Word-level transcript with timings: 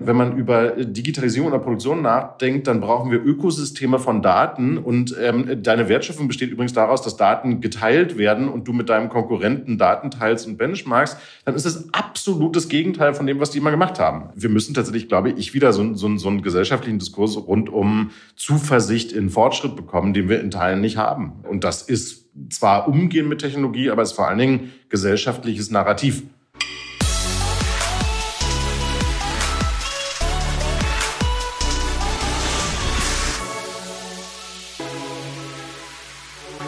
Wenn 0.00 0.16
man 0.16 0.36
über 0.36 0.76
Digitalisierung 0.76 1.48
oder 1.48 1.58
Produktion 1.58 2.02
nachdenkt, 2.02 2.68
dann 2.68 2.80
brauchen 2.80 3.10
wir 3.10 3.20
Ökosysteme 3.20 3.98
von 3.98 4.22
Daten. 4.22 4.78
Und 4.78 5.16
ähm, 5.20 5.60
deine 5.60 5.88
Wertschöpfung 5.88 6.28
besteht 6.28 6.52
übrigens 6.52 6.72
daraus, 6.72 7.02
dass 7.02 7.16
Daten 7.16 7.60
geteilt 7.60 8.16
werden 8.16 8.48
und 8.48 8.68
du 8.68 8.72
mit 8.72 8.88
deinem 8.88 9.08
Konkurrenten 9.08 9.76
Daten 9.76 10.12
teilst 10.12 10.46
und 10.46 10.56
benchmarkst. 10.56 11.18
Dann 11.44 11.56
ist 11.56 11.66
es 11.66 11.92
absolut 11.92 12.54
das 12.54 12.68
Gegenteil 12.68 13.12
von 13.12 13.26
dem, 13.26 13.40
was 13.40 13.50
die 13.50 13.58
immer 13.58 13.72
gemacht 13.72 13.98
haben. 13.98 14.30
Wir 14.36 14.50
müssen 14.50 14.72
tatsächlich, 14.72 15.08
glaube 15.08 15.30
ich, 15.30 15.52
wieder 15.52 15.72
so, 15.72 15.92
so, 15.94 16.16
so 16.16 16.28
einen 16.28 16.42
gesellschaftlichen 16.42 17.00
Diskurs 17.00 17.36
rund 17.36 17.68
um 17.68 18.12
Zuversicht 18.36 19.10
in 19.10 19.30
Fortschritt 19.30 19.74
bekommen, 19.74 20.14
den 20.14 20.28
wir 20.28 20.40
in 20.40 20.52
Teilen 20.52 20.80
nicht 20.80 20.96
haben. 20.96 21.40
Und 21.42 21.64
das 21.64 21.82
ist 21.82 22.28
zwar 22.50 22.86
Umgehen 22.86 23.28
mit 23.28 23.40
Technologie, 23.40 23.90
aber 23.90 24.02
es 24.02 24.10
ist 24.10 24.16
vor 24.16 24.28
allen 24.28 24.38
Dingen 24.38 24.72
gesellschaftliches 24.90 25.72
Narrativ. 25.72 26.22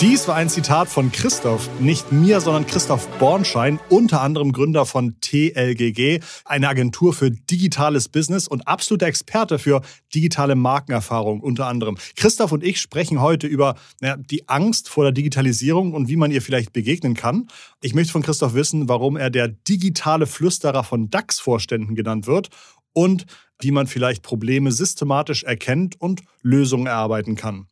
Dies 0.00 0.26
war 0.28 0.34
ein 0.34 0.48
Zitat 0.48 0.88
von 0.88 1.12
Christoph, 1.12 1.68
nicht 1.78 2.10
mir, 2.10 2.40
sondern 2.40 2.66
Christoph 2.66 3.06
Bornschein, 3.18 3.78
unter 3.90 4.22
anderem 4.22 4.52
Gründer 4.52 4.86
von 4.86 5.20
TLGG, 5.20 6.20
eine 6.46 6.68
Agentur 6.70 7.12
für 7.12 7.30
digitales 7.30 8.08
Business 8.08 8.48
und 8.48 8.66
absoluter 8.66 9.04
Experte 9.04 9.58
für 9.58 9.82
digitale 10.14 10.54
Markenerfahrung 10.54 11.42
unter 11.42 11.66
anderem. 11.66 11.98
Christoph 12.16 12.50
und 12.52 12.64
ich 12.64 12.80
sprechen 12.80 13.20
heute 13.20 13.46
über 13.46 13.74
ja, 14.00 14.16
die 14.16 14.48
Angst 14.48 14.88
vor 14.88 15.04
der 15.04 15.12
Digitalisierung 15.12 15.92
und 15.92 16.08
wie 16.08 16.16
man 16.16 16.30
ihr 16.30 16.40
vielleicht 16.40 16.72
begegnen 16.72 17.12
kann. 17.12 17.48
Ich 17.82 17.92
möchte 17.92 18.12
von 18.12 18.22
Christoph 18.22 18.54
wissen, 18.54 18.88
warum 18.88 19.18
er 19.18 19.28
der 19.28 19.48
digitale 19.48 20.26
Flüsterer 20.26 20.82
von 20.82 21.10
DAX-Vorständen 21.10 21.94
genannt 21.94 22.26
wird 22.26 22.48
und 22.94 23.26
wie 23.60 23.70
man 23.70 23.86
vielleicht 23.86 24.22
Probleme 24.22 24.72
systematisch 24.72 25.44
erkennt 25.44 26.00
und 26.00 26.22
Lösungen 26.40 26.86
erarbeiten 26.86 27.36
kann. 27.36 27.66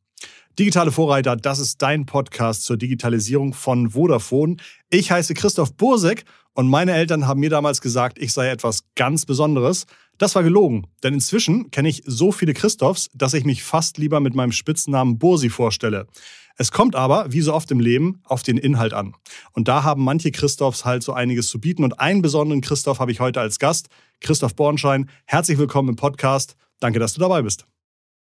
Digitale 0.59 0.91
Vorreiter, 0.91 1.37
das 1.37 1.61
ist 1.61 1.81
dein 1.83 2.05
Podcast 2.05 2.65
zur 2.65 2.77
Digitalisierung 2.77 3.53
von 3.53 3.91
Vodafone. 3.91 4.57
Ich 4.91 5.13
heiße 5.13 5.35
Christoph 5.35 5.75
Bursek 5.75 6.25
und 6.53 6.67
meine 6.67 6.95
Eltern 6.95 7.29
haben 7.29 7.39
mir 7.39 7.49
damals 7.49 7.81
gesagt, 7.81 8.19
ich 8.19 8.33
sei 8.33 8.49
etwas 8.49 8.83
ganz 8.97 9.25
Besonderes. 9.25 9.87
Das 10.19 10.35
war 10.35 10.43
gelogen, 10.43 10.89
denn 11.05 11.15
inzwischen 11.15 11.71
kenne 11.71 11.89
ich 11.89 12.03
so 12.07 12.33
viele 12.33 12.55
Christophs, 12.55 13.09
dass 13.15 13.35
ich 13.35 13.45
mich 13.45 13.63
fast 13.63 13.99
lieber 13.99 14.19
mit 14.19 14.35
meinem 14.35 14.51
Spitznamen 14.51 15.21
Bursi 15.21 15.49
vorstelle. 15.49 16.09
Es 16.57 16.73
kommt 16.73 16.97
aber, 16.97 17.33
wie 17.33 17.41
so 17.41 17.55
oft 17.55 17.71
im 17.71 17.79
Leben, 17.79 18.21
auf 18.25 18.43
den 18.43 18.59
Inhalt 18.59 18.95
an. 18.95 19.15
Und 19.53 19.69
da 19.69 19.85
haben 19.85 20.03
manche 20.03 20.33
Christophs 20.33 20.85
halt 20.85 21.05
so 21.05 21.13
einiges 21.13 21.47
zu 21.51 21.61
bieten. 21.61 21.85
Und 21.85 22.01
einen 22.01 22.21
besonderen 22.21 22.63
Christoph 22.63 22.99
habe 22.99 23.13
ich 23.13 23.21
heute 23.21 23.41
als 23.41 23.61
Gast, 23.61 23.91
Christoph 24.21 24.57
Bornschein. 24.57 25.09
Herzlich 25.25 25.57
willkommen 25.57 25.91
im 25.91 25.97
Podcast. 25.97 26.57
Danke, 26.81 26.99
dass 26.99 27.15
du 27.15 27.21
dabei 27.21 27.43
bist. 27.43 27.65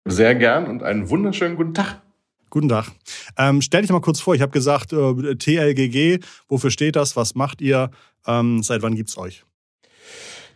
Sehr 0.06 0.34
gern 0.34 0.66
und 0.66 0.82
einen 0.82 1.12
wunderschönen 1.12 1.58
guten 1.58 1.76
Tag. 1.76 2.03
Guten 2.54 2.70
Tag. 2.70 2.92
Ähm, 3.36 3.64
stell 3.64 3.82
dich 3.82 3.90
mal 3.90 4.00
kurz 4.00 4.20
vor. 4.20 4.36
Ich 4.36 4.42
habe 4.42 4.52
gesagt, 4.52 4.94
äh, 4.94 5.36
TLGG, 5.36 6.24
wofür 6.48 6.70
steht 6.70 6.96
das? 6.96 7.16
Was 7.16 7.34
macht 7.34 7.62
ihr? 7.62 7.90
Ähm, 8.28 8.62
seit 8.62 8.84
wann 8.84 8.94
gibt 8.94 9.10
es 9.10 9.18
euch? 9.18 9.44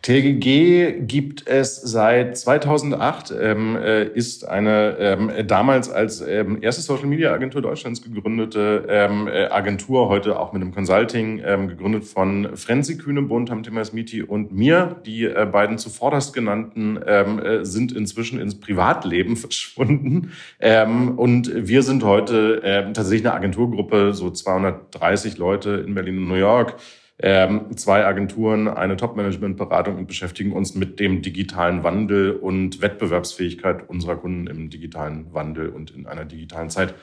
TGG 0.02 1.06
gibt 1.06 1.46
es 1.48 1.76
seit 1.76 2.38
2008, 2.38 3.34
ähm, 3.38 3.76
äh, 3.76 4.04
ist 4.04 4.46
eine 4.46 4.96
ähm, 4.98 5.30
damals 5.46 5.90
als 5.90 6.20
ähm, 6.20 6.58
erste 6.62 6.82
Social 6.82 7.06
Media 7.06 7.32
Agentur 7.32 7.62
Deutschlands 7.62 8.02
gegründete 8.02 8.86
ähm, 8.88 9.26
äh, 9.26 9.46
Agentur, 9.46 10.08
heute 10.08 10.38
auch 10.38 10.52
mit 10.52 10.62
einem 10.62 10.72
Consulting, 10.72 11.42
ähm, 11.44 11.68
gegründet 11.68 12.04
von 12.04 12.56
Frenzy 12.56 12.96
Kühnebund, 12.96 13.50
Timas 13.64 13.92
Miti 13.92 14.22
und 14.22 14.52
mir. 14.52 14.96
Die 15.04 15.24
äh, 15.24 15.46
beiden 15.50 15.78
zuvorderst 15.78 16.32
genannten 16.32 17.00
ähm, 17.04 17.38
äh, 17.40 17.64
sind 17.64 17.92
inzwischen 17.92 18.40
ins 18.40 18.60
Privatleben 18.60 19.36
verschwunden. 19.36 20.32
Ähm, 20.60 21.18
und 21.18 21.50
wir 21.54 21.82
sind 21.82 22.04
heute 22.04 22.62
äh, 22.62 22.92
tatsächlich 22.92 23.26
eine 23.26 23.34
Agenturgruppe, 23.34 24.14
so 24.14 24.30
230 24.30 25.38
Leute 25.38 25.84
in 25.86 25.94
Berlin 25.94 26.18
und 26.18 26.28
New 26.28 26.34
York 26.34 26.76
ähm, 27.20 27.76
zwei 27.76 28.04
Agenturen, 28.04 28.68
eine 28.68 28.96
Top-Management-Beratung 28.96 29.96
und 29.96 30.06
beschäftigen 30.06 30.52
uns 30.52 30.74
mit 30.74 31.00
dem 31.00 31.20
digitalen 31.20 31.82
Wandel 31.82 32.32
und 32.32 32.80
Wettbewerbsfähigkeit 32.80 33.88
unserer 33.88 34.16
Kunden 34.16 34.46
im 34.46 34.70
digitalen 34.70 35.32
Wandel 35.34 35.70
und 35.70 35.90
in 35.90 36.06
einer 36.06 36.24
digitalen 36.24 36.70
Zeit. 36.70 36.94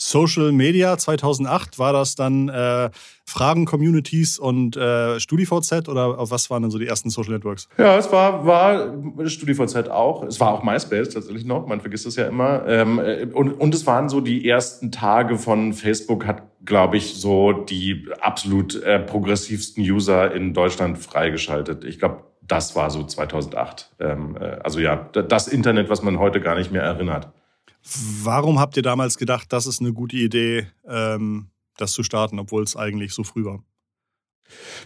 Social 0.00 0.52
Media 0.52 0.96
2008 0.96 1.78
war 1.78 1.92
das 1.92 2.14
dann 2.14 2.48
äh, 2.48 2.90
Fragen 3.24 3.66
Communities 3.66 4.38
und 4.38 4.76
äh, 4.76 5.20
StudiVZ 5.20 5.88
oder 5.88 6.18
auf 6.18 6.30
was 6.30 6.48
waren 6.50 6.62
denn 6.62 6.70
so 6.70 6.78
die 6.78 6.86
ersten 6.86 7.10
Social 7.10 7.34
Networks? 7.34 7.68
Ja, 7.76 7.98
es 7.98 8.10
war 8.10 8.46
war 8.46 8.94
StudiVZ 9.26 9.88
auch. 9.88 10.22
Es 10.22 10.40
war 10.40 10.52
auch 10.52 10.62
MySpace 10.62 11.10
tatsächlich 11.10 11.44
noch. 11.44 11.66
Man 11.66 11.80
vergisst 11.80 12.06
es 12.06 12.16
ja 12.16 12.26
immer. 12.26 12.66
Ähm, 12.66 12.98
äh, 12.98 13.26
und 13.32 13.52
und 13.52 13.74
es 13.74 13.86
waren 13.86 14.08
so 14.08 14.20
die 14.20 14.48
ersten 14.48 14.90
Tage 14.90 15.36
von 15.36 15.72
Facebook 15.72 16.26
hat 16.26 16.42
glaube 16.64 16.96
ich 16.96 17.14
so 17.14 17.52
die 17.52 18.06
absolut 18.20 18.82
äh, 18.82 18.98
progressivsten 18.98 19.82
User 19.82 20.32
in 20.32 20.54
Deutschland 20.54 20.98
freigeschaltet. 20.98 21.84
Ich 21.84 21.98
glaube 21.98 22.24
das 22.48 22.74
war 22.74 22.90
so 22.90 23.04
2008. 23.04 23.90
Ähm, 24.00 24.36
äh, 24.40 24.58
also 24.64 24.80
ja, 24.80 24.96
das 24.96 25.48
Internet, 25.48 25.90
was 25.90 26.02
man 26.02 26.18
heute 26.18 26.40
gar 26.40 26.56
nicht 26.56 26.72
mehr 26.72 26.82
erinnert. 26.82 27.28
Warum 28.22 28.58
habt 28.58 28.76
ihr 28.76 28.82
damals 28.82 29.18
gedacht, 29.18 29.52
das 29.52 29.66
ist 29.66 29.80
eine 29.80 29.92
gute 29.92 30.16
Idee, 30.16 30.66
ähm, 30.86 31.48
das 31.76 31.92
zu 31.92 32.02
starten, 32.02 32.38
obwohl 32.38 32.62
es 32.62 32.76
eigentlich 32.76 33.12
so 33.12 33.24
früh 33.24 33.44
war? 33.44 33.62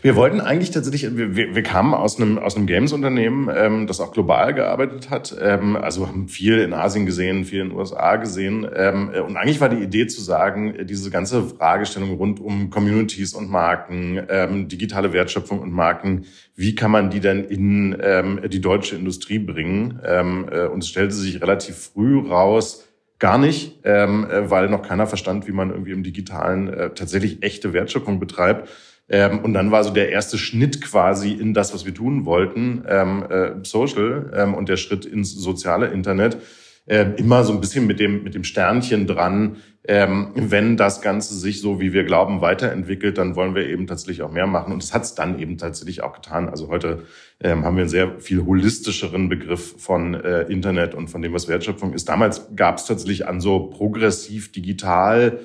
Wir 0.01 0.17
wollten 0.17 0.41
eigentlich 0.41 0.73
tatsächlich, 0.73 1.17
wir, 1.17 1.55
wir 1.55 1.63
kamen 1.63 1.95
aus 1.95 2.17
einem, 2.17 2.39
aus 2.39 2.57
einem 2.57 2.67
Games-Unternehmen, 2.67 3.49
ähm, 3.55 3.87
das 3.87 4.01
auch 4.01 4.13
global 4.13 4.53
gearbeitet 4.53 5.11
hat. 5.11 5.37
Ähm, 5.41 5.77
also 5.77 6.09
haben 6.09 6.27
viel 6.27 6.59
in 6.59 6.73
Asien 6.73 7.07
gesehen, 7.07 7.45
viel 7.45 7.61
in 7.61 7.69
den 7.69 7.79
USA 7.79 8.17
gesehen. 8.17 8.67
Ähm, 8.75 9.11
und 9.11 9.37
eigentlich 9.37 9.61
war 9.61 9.69
die 9.69 9.83
Idee 9.83 10.09
zu 10.09 10.21
sagen, 10.21 10.75
diese 10.87 11.11
ganze 11.11 11.45
Fragestellung 11.45 12.17
rund 12.17 12.41
um 12.41 12.71
Communities 12.71 13.35
und 13.35 13.49
Marken, 13.49 14.21
ähm, 14.29 14.67
digitale 14.67 15.13
Wertschöpfung 15.13 15.61
und 15.61 15.71
Marken, 15.71 16.27
wie 16.57 16.75
kann 16.75 16.91
man 16.91 17.11
die 17.11 17.21
denn 17.21 17.45
in 17.45 17.97
ähm, 18.03 18.41
die 18.49 18.61
deutsche 18.61 18.97
Industrie 18.97 19.39
bringen? 19.39 20.01
Ähm, 20.05 20.49
äh, 20.51 20.67
und 20.67 20.83
es 20.83 20.89
stellte 20.89 21.15
sich 21.15 21.41
relativ 21.41 21.91
früh 21.93 22.19
raus, 22.19 22.85
gar 23.23 23.39
nicht, 23.39 23.79
ähm, 23.85 24.29
äh, 24.29 24.51
weil 24.51 24.69
noch 24.69 24.83
keiner 24.83 25.07
verstand, 25.07 25.47
wie 25.47 25.53
man 25.53 25.71
irgendwie 25.71 25.93
im 25.93 26.03
Digitalen 26.03 26.67
äh, 26.67 26.91
tatsächlich 26.91 27.45
echte 27.45 27.73
Wertschöpfung 27.73 28.19
betreibt. 28.19 28.69
Ähm, 29.09 29.39
und 29.39 29.55
dann 29.55 29.71
war 29.71 29.85
so 29.85 29.91
der 29.91 30.11
erste 30.11 30.39
Schnitt 30.39 30.81
quasi 30.81 31.31
in 31.31 31.55
das, 31.55 31.73
was 31.73 31.87
wir 31.87 31.95
tun 31.95 32.25
wollten, 32.25 32.85
ähm, 32.89 33.25
äh, 33.31 33.51
Social 33.63 34.33
ähm, 34.35 34.55
und 34.55 34.69
der 34.69 34.77
Schritt 34.77 35.05
ins 35.05 35.33
soziale 35.33 35.87
Internet. 35.87 36.39
Äh, 36.87 37.11
immer 37.17 37.45
so 37.45 37.53
ein 37.53 37.61
bisschen 37.61 37.87
mit 37.87 38.01
dem, 38.01 38.25
mit 38.25 38.35
dem 38.35 38.43
Sternchen 38.43 39.07
dran. 39.07 39.59
Ähm, 39.85 40.31
wenn 40.35 40.77
das 40.77 41.01
Ganze 41.01 41.35
sich 41.35 41.61
so, 41.61 41.81
wie 41.81 41.93
wir 41.93 42.05
glauben, 42.05 42.41
weiterentwickelt, 42.41 43.19
dann 43.19 43.35
wollen 43.35 43.57
wir 43.57 43.67
eben 43.67 43.89
tatsächlich 43.89 44.23
auch 44.23 44.31
mehr 44.31 44.47
machen. 44.47 44.73
Und 44.73 44.81
das 44.81 44.95
hat 44.95 45.03
es 45.03 45.17
dann 45.17 45.41
eben 45.41 45.59
tatsächlich 45.59 46.03
auch 46.03 46.13
getan. 46.13 46.49
Also 46.49 46.69
heute 46.69 47.05
ähm, 47.41 47.65
haben 47.65 47.75
wir 47.75 47.83
einen 47.83 47.89
sehr 47.89 48.21
viel 48.21 48.45
holistischeren 48.45 49.29
Begriff 49.29 49.75
von 49.79 50.15
äh, 50.15 50.43
Internet 50.43 50.95
und 50.95 51.09
von 51.09 51.21
dem, 51.21 51.33
was 51.33 51.49
Wertschöpfung 51.49 51.95
ist. 51.95 52.09
Damals 52.09 52.55
gab 52.55 52.79
es 52.79 52.87
tatsächlich 52.87 53.27
an 53.27 53.41
so 53.41 53.59
progressiv 53.71 54.53
digital 54.53 55.41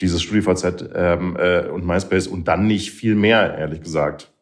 dieses 0.00 0.22
StudiVZ 0.22 0.90
ähm, 0.94 1.36
äh, 1.36 1.66
und 1.66 1.84
MySpace 1.84 2.28
und 2.28 2.46
dann 2.46 2.66
nicht 2.66 2.92
viel 2.92 3.16
mehr, 3.16 3.58
ehrlich 3.58 3.80
gesagt. 3.80 4.32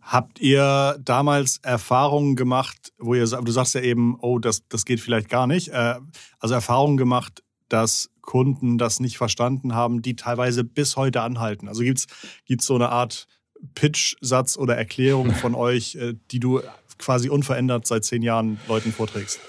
Habt 0.00 0.40
ihr 0.40 0.96
damals 1.00 1.58
Erfahrungen 1.62 2.36
gemacht, 2.36 2.92
wo 2.98 3.14
ihr, 3.14 3.26
du 3.26 3.52
sagst 3.52 3.74
ja 3.74 3.82
eben, 3.82 4.16
oh, 4.20 4.38
das, 4.38 4.66
das 4.68 4.84
geht 4.84 5.00
vielleicht 5.00 5.28
gar 5.28 5.46
nicht, 5.46 5.68
äh, 5.68 5.94
also 6.38 6.54
Erfahrungen 6.54 6.96
gemacht, 6.96 7.42
dass 7.72 8.10
Kunden 8.20 8.78
das 8.78 9.00
nicht 9.00 9.16
verstanden 9.16 9.74
haben, 9.74 10.02
die 10.02 10.16
teilweise 10.16 10.64
bis 10.64 10.96
heute 10.96 11.22
anhalten? 11.22 11.68
Also 11.68 11.82
gibt 11.82 12.60
es 12.60 12.66
so 12.66 12.74
eine 12.74 12.90
Art 12.90 13.26
Pitch-Satz 13.74 14.56
oder 14.56 14.76
Erklärung 14.76 15.30
von 15.34 15.54
euch, 15.54 15.96
äh, 15.96 16.14
die 16.30 16.40
du 16.40 16.60
quasi 16.98 17.28
unverändert 17.28 17.86
seit 17.86 18.04
zehn 18.04 18.22
Jahren 18.22 18.58
Leuten 18.68 18.92
vorträgst? 18.92 19.40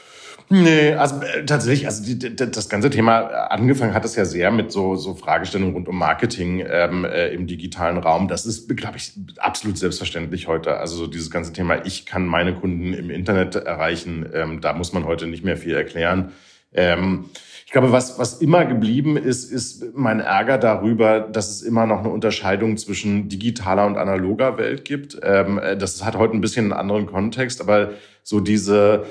Nee, 0.50 0.94
also 0.94 1.22
äh, 1.22 1.46
tatsächlich, 1.46 1.88
also 1.88 2.04
die, 2.04 2.20
die, 2.20 2.36
das 2.36 2.70
ganze 2.70 2.90
Thema 2.90 3.22
äh, 3.22 3.34
angefangen 3.50 3.94
hat 3.94 4.06
es 4.06 4.16
ja 4.16 4.26
sehr 4.26 4.52
mit 4.52 4.72
so, 4.72 4.96
so 4.96 5.16
Fragestellungen 5.16 5.74
rund 5.74 5.88
um 5.88 5.98
Marketing 5.98 6.64
ähm, 6.68 7.06
äh, 7.06 7.30
im 7.30 7.48
digitalen 7.48 7.98
Raum. 7.98 8.28
Das 8.28 8.46
ist, 8.46 8.68
glaube 8.76 8.98
ich, 8.98 9.14
absolut 9.38 9.78
selbstverständlich 9.78 10.48
heute. 10.48 10.78
Also 10.78 10.96
so 10.96 11.08
dieses 11.08 11.32
ganze 11.32 11.54
Thema, 11.54 11.86
ich 11.86 12.06
kann 12.06 12.28
meine 12.28 12.54
Kunden 12.54 12.94
im 12.94 13.10
Internet 13.10 13.56
erreichen, 13.56 14.30
ähm, 14.34 14.62
da 14.62 14.74
muss 14.74 14.94
man 14.94 15.06
heute 15.06 15.28
nicht 15.28 15.44
mehr 15.44 15.58
viel 15.58 15.76
erklären. 15.76 16.34
Ähm, 16.74 17.30
glaube, 17.74 17.92
was, 17.92 18.18
was 18.18 18.42
immer 18.42 18.66
geblieben 18.66 19.18
ist, 19.18 19.52
ist 19.52 19.96
mein 19.96 20.22
Ärger 20.22 20.58
darüber, 20.58 21.20
dass 21.20 21.50
es 21.50 21.62
immer 21.62 21.86
noch 21.86 22.00
eine 22.00 22.10
Unterscheidung 22.10 22.78
zwischen 22.78 23.28
digitaler 23.28 23.86
und 23.86 23.98
analoger 23.98 24.58
Welt 24.58 24.86
gibt. 24.86 25.20
Ähm, 25.22 25.58
äh, 25.58 25.76
das 25.76 26.06
hat 26.06 26.16
heute 26.16 26.36
ein 26.36 26.42
bisschen 26.42 26.66
einen 26.66 26.74
anderen 26.74 27.08
Kontext, 27.08 27.60
aber 27.60 27.92
so 28.24 28.40
diese 28.40 29.04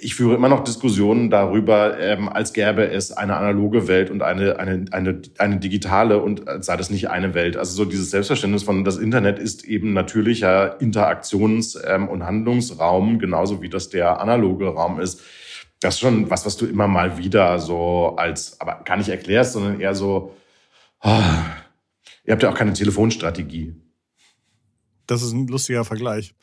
ich 0.00 0.14
führe 0.14 0.36
immer 0.36 0.48
noch 0.48 0.62
Diskussionen 0.62 1.30
darüber, 1.30 1.98
ähm, 1.98 2.28
als 2.28 2.52
gäbe 2.52 2.88
es 2.88 3.10
eine 3.10 3.36
analoge 3.36 3.88
Welt 3.88 4.10
und 4.10 4.22
eine, 4.22 4.58
eine, 4.58 4.84
eine, 4.92 5.22
eine 5.38 5.58
digitale 5.58 6.22
und 6.22 6.42
sei 6.60 6.76
das 6.76 6.90
nicht 6.90 7.10
eine 7.10 7.34
Welt. 7.34 7.56
Also 7.56 7.74
so 7.74 7.84
dieses 7.84 8.10
Selbstverständnis 8.10 8.62
von 8.62 8.84
das 8.84 8.98
Internet 8.98 9.40
ist 9.40 9.64
eben 9.64 9.92
natürlicher 9.92 10.80
Interaktions- 10.80 11.76
ähm, 11.84 12.08
und 12.08 12.24
Handlungsraum, 12.24 13.18
genauso 13.18 13.60
wie 13.60 13.68
das 13.68 13.88
der 13.88 14.20
analoge 14.20 14.68
Raum 14.68 15.00
ist. 15.00 15.20
Das 15.82 15.94
ist 15.94 16.00
schon 16.00 16.30
was, 16.30 16.46
was 16.46 16.56
du 16.56 16.66
immer 16.66 16.86
mal 16.86 17.18
wieder 17.18 17.58
so 17.58 18.14
als, 18.16 18.60
aber 18.60 18.82
gar 18.84 18.96
nicht 18.96 19.08
erklärst, 19.08 19.54
sondern 19.54 19.80
eher 19.80 19.94
so, 19.94 20.34
oh, 21.02 21.22
ihr 22.24 22.32
habt 22.32 22.42
ja 22.42 22.50
auch 22.50 22.56
keine 22.56 22.72
Telefonstrategie. 22.72 23.74
Das 25.06 25.22
ist 25.22 25.32
ein 25.32 25.48
lustiger 25.48 25.84
Vergleich. 25.84 26.34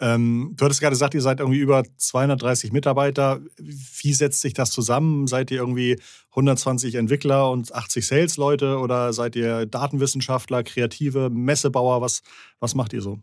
Ähm, 0.00 0.54
du 0.56 0.64
hattest 0.64 0.80
gerade 0.80 0.92
gesagt, 0.92 1.14
ihr 1.14 1.20
seid 1.20 1.40
irgendwie 1.40 1.58
über 1.58 1.82
230 1.96 2.72
Mitarbeiter. 2.72 3.40
Wie 3.58 4.12
setzt 4.12 4.40
sich 4.40 4.54
das 4.54 4.70
zusammen? 4.70 5.26
Seid 5.26 5.50
ihr 5.50 5.58
irgendwie 5.58 6.00
120 6.30 6.94
Entwickler 6.94 7.50
und 7.50 7.74
80 7.74 8.06
Sales-Leute 8.06 8.78
oder 8.78 9.12
seid 9.12 9.34
ihr 9.34 9.66
Datenwissenschaftler, 9.66 10.62
Kreative, 10.62 11.30
Messebauer? 11.30 12.00
Was, 12.00 12.22
was 12.60 12.74
macht 12.74 12.92
ihr 12.92 13.02
so? 13.02 13.18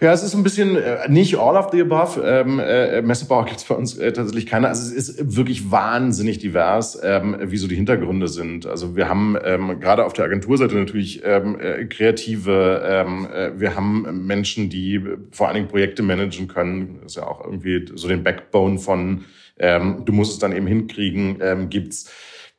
Ja, 0.00 0.12
es 0.12 0.22
ist 0.22 0.34
ein 0.34 0.42
bisschen 0.42 0.76
äh, 0.76 1.08
nicht 1.08 1.36
all 1.36 1.56
of 1.56 1.70
the 1.72 1.80
above. 1.80 2.22
Ähm, 2.24 2.58
äh, 2.58 3.02
Messebauer 3.02 3.44
gibt 3.44 3.58
es 3.58 3.64
bei 3.64 3.74
uns 3.74 3.98
äh, 3.98 4.12
tatsächlich 4.12 4.46
keine. 4.46 4.68
Also 4.68 4.82
es 4.82 4.92
ist 4.92 5.36
wirklich 5.36 5.70
wahnsinnig 5.70 6.38
divers, 6.38 6.98
ähm, 7.02 7.36
wie 7.40 7.58
so 7.58 7.68
die 7.68 7.74
Hintergründe 7.74 8.28
sind. 8.28 8.66
Also 8.66 8.96
wir 8.96 9.08
haben 9.08 9.36
ähm, 9.44 9.78
gerade 9.80 10.04
auf 10.04 10.12
der 10.12 10.24
Agenturseite 10.24 10.74
natürlich 10.74 11.22
ähm, 11.24 11.58
äh, 11.60 11.84
Kreative, 11.84 12.82
ähm, 12.84 13.28
äh, 13.32 13.60
wir 13.60 13.76
haben 13.76 14.26
Menschen, 14.26 14.70
die 14.70 15.02
vor 15.32 15.48
allen 15.48 15.56
Dingen 15.56 15.68
Projekte 15.68 16.02
managen 16.02 16.48
können. 16.48 17.00
Das 17.02 17.12
ist 17.12 17.16
ja 17.16 17.26
auch 17.26 17.44
irgendwie 17.44 17.84
so 17.94 18.08
den 18.08 18.22
Backbone 18.22 18.78
von 18.78 19.24
ähm, 19.60 20.04
du 20.06 20.12
musst 20.12 20.32
es 20.32 20.38
dann 20.38 20.56
eben 20.56 20.66
hinkriegen, 20.66 21.38
ähm, 21.40 21.68
gibt's. 21.68 22.10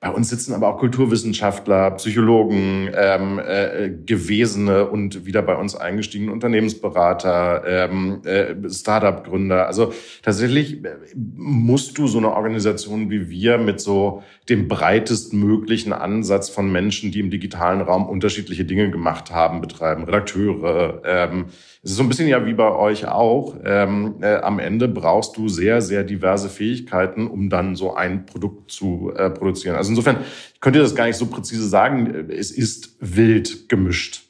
Bei 0.03 0.09
uns 0.09 0.30
sitzen 0.30 0.56
aber 0.56 0.68
auch 0.68 0.80
Kulturwissenschaftler, 0.80 1.92
Psychologen, 1.92 2.89
ähm, 2.92 3.39
äh, 3.39 3.92
gewesene 4.03 4.89
und 4.89 5.27
wieder 5.27 5.44
bei 5.44 5.56
uns 5.56 5.75
eingestiegene 5.75 6.31
Unternehmensberater, 6.31 7.63
ähm, 7.68 8.21
äh, 8.25 8.56
Startup-Gründer. 8.68 9.68
Also 9.68 9.94
tatsächlich 10.24 10.83
äh, 10.83 10.95
musst 11.13 12.00
du 12.00 12.07
so 12.07 12.18
eine 12.18 12.31
Organisation 12.31 13.12
wie 13.12 13.30
wir 13.30 13.59
mit 13.59 13.80
so 13.80 14.24
dem 14.50 14.68
breitestmöglichen 14.68 15.94
Ansatz 15.94 16.50
von 16.50 16.71
Menschen, 16.71 17.12
die 17.12 17.19
im 17.19 17.30
digitalen 17.30 17.81
Raum 17.81 18.09
unterschiedliche 18.09 18.65
Dinge 18.65 18.89
gemacht 18.89 19.30
haben, 19.30 19.62
betreiben, 19.62 20.06
Redakteure, 20.06 21.04
ähm, 21.06 21.45
es 21.83 21.92
ist 21.92 21.97
so 21.97 22.04
ein 22.04 22.09
bisschen 22.09 22.27
ja 22.27 22.45
wie 22.45 22.54
bei 22.54 22.71
euch 22.71 23.07
auch. 23.07 23.56
Ähm, 23.65 24.18
äh, 24.21 24.36
am 24.36 24.59
Ende 24.59 24.88
brauchst 24.88 25.36
du 25.36 25.50
sehr, 25.50 25.81
sehr 25.81 26.04
diverse 26.04 26.47
Fähigkeiten, 26.47 27.25
um 27.25 27.50
dann 27.50 27.75
so 27.75 27.95
ein 27.95 28.27
Produkt 28.27 28.71
zu 28.71 29.12
äh, 29.15 29.31
produzieren. 29.31 29.75
Also 29.75 29.91
insofern, 29.92 30.24
ich 30.54 30.60
könnte 30.60 30.80
das 30.80 30.96
gar 30.96 31.06
nicht 31.06 31.18
so 31.18 31.26
präzise 31.28 31.68
sagen. 31.68 32.30
Es 32.30 32.52
ist 32.52 32.96
wild 33.00 33.70
gemischt. 33.70 34.24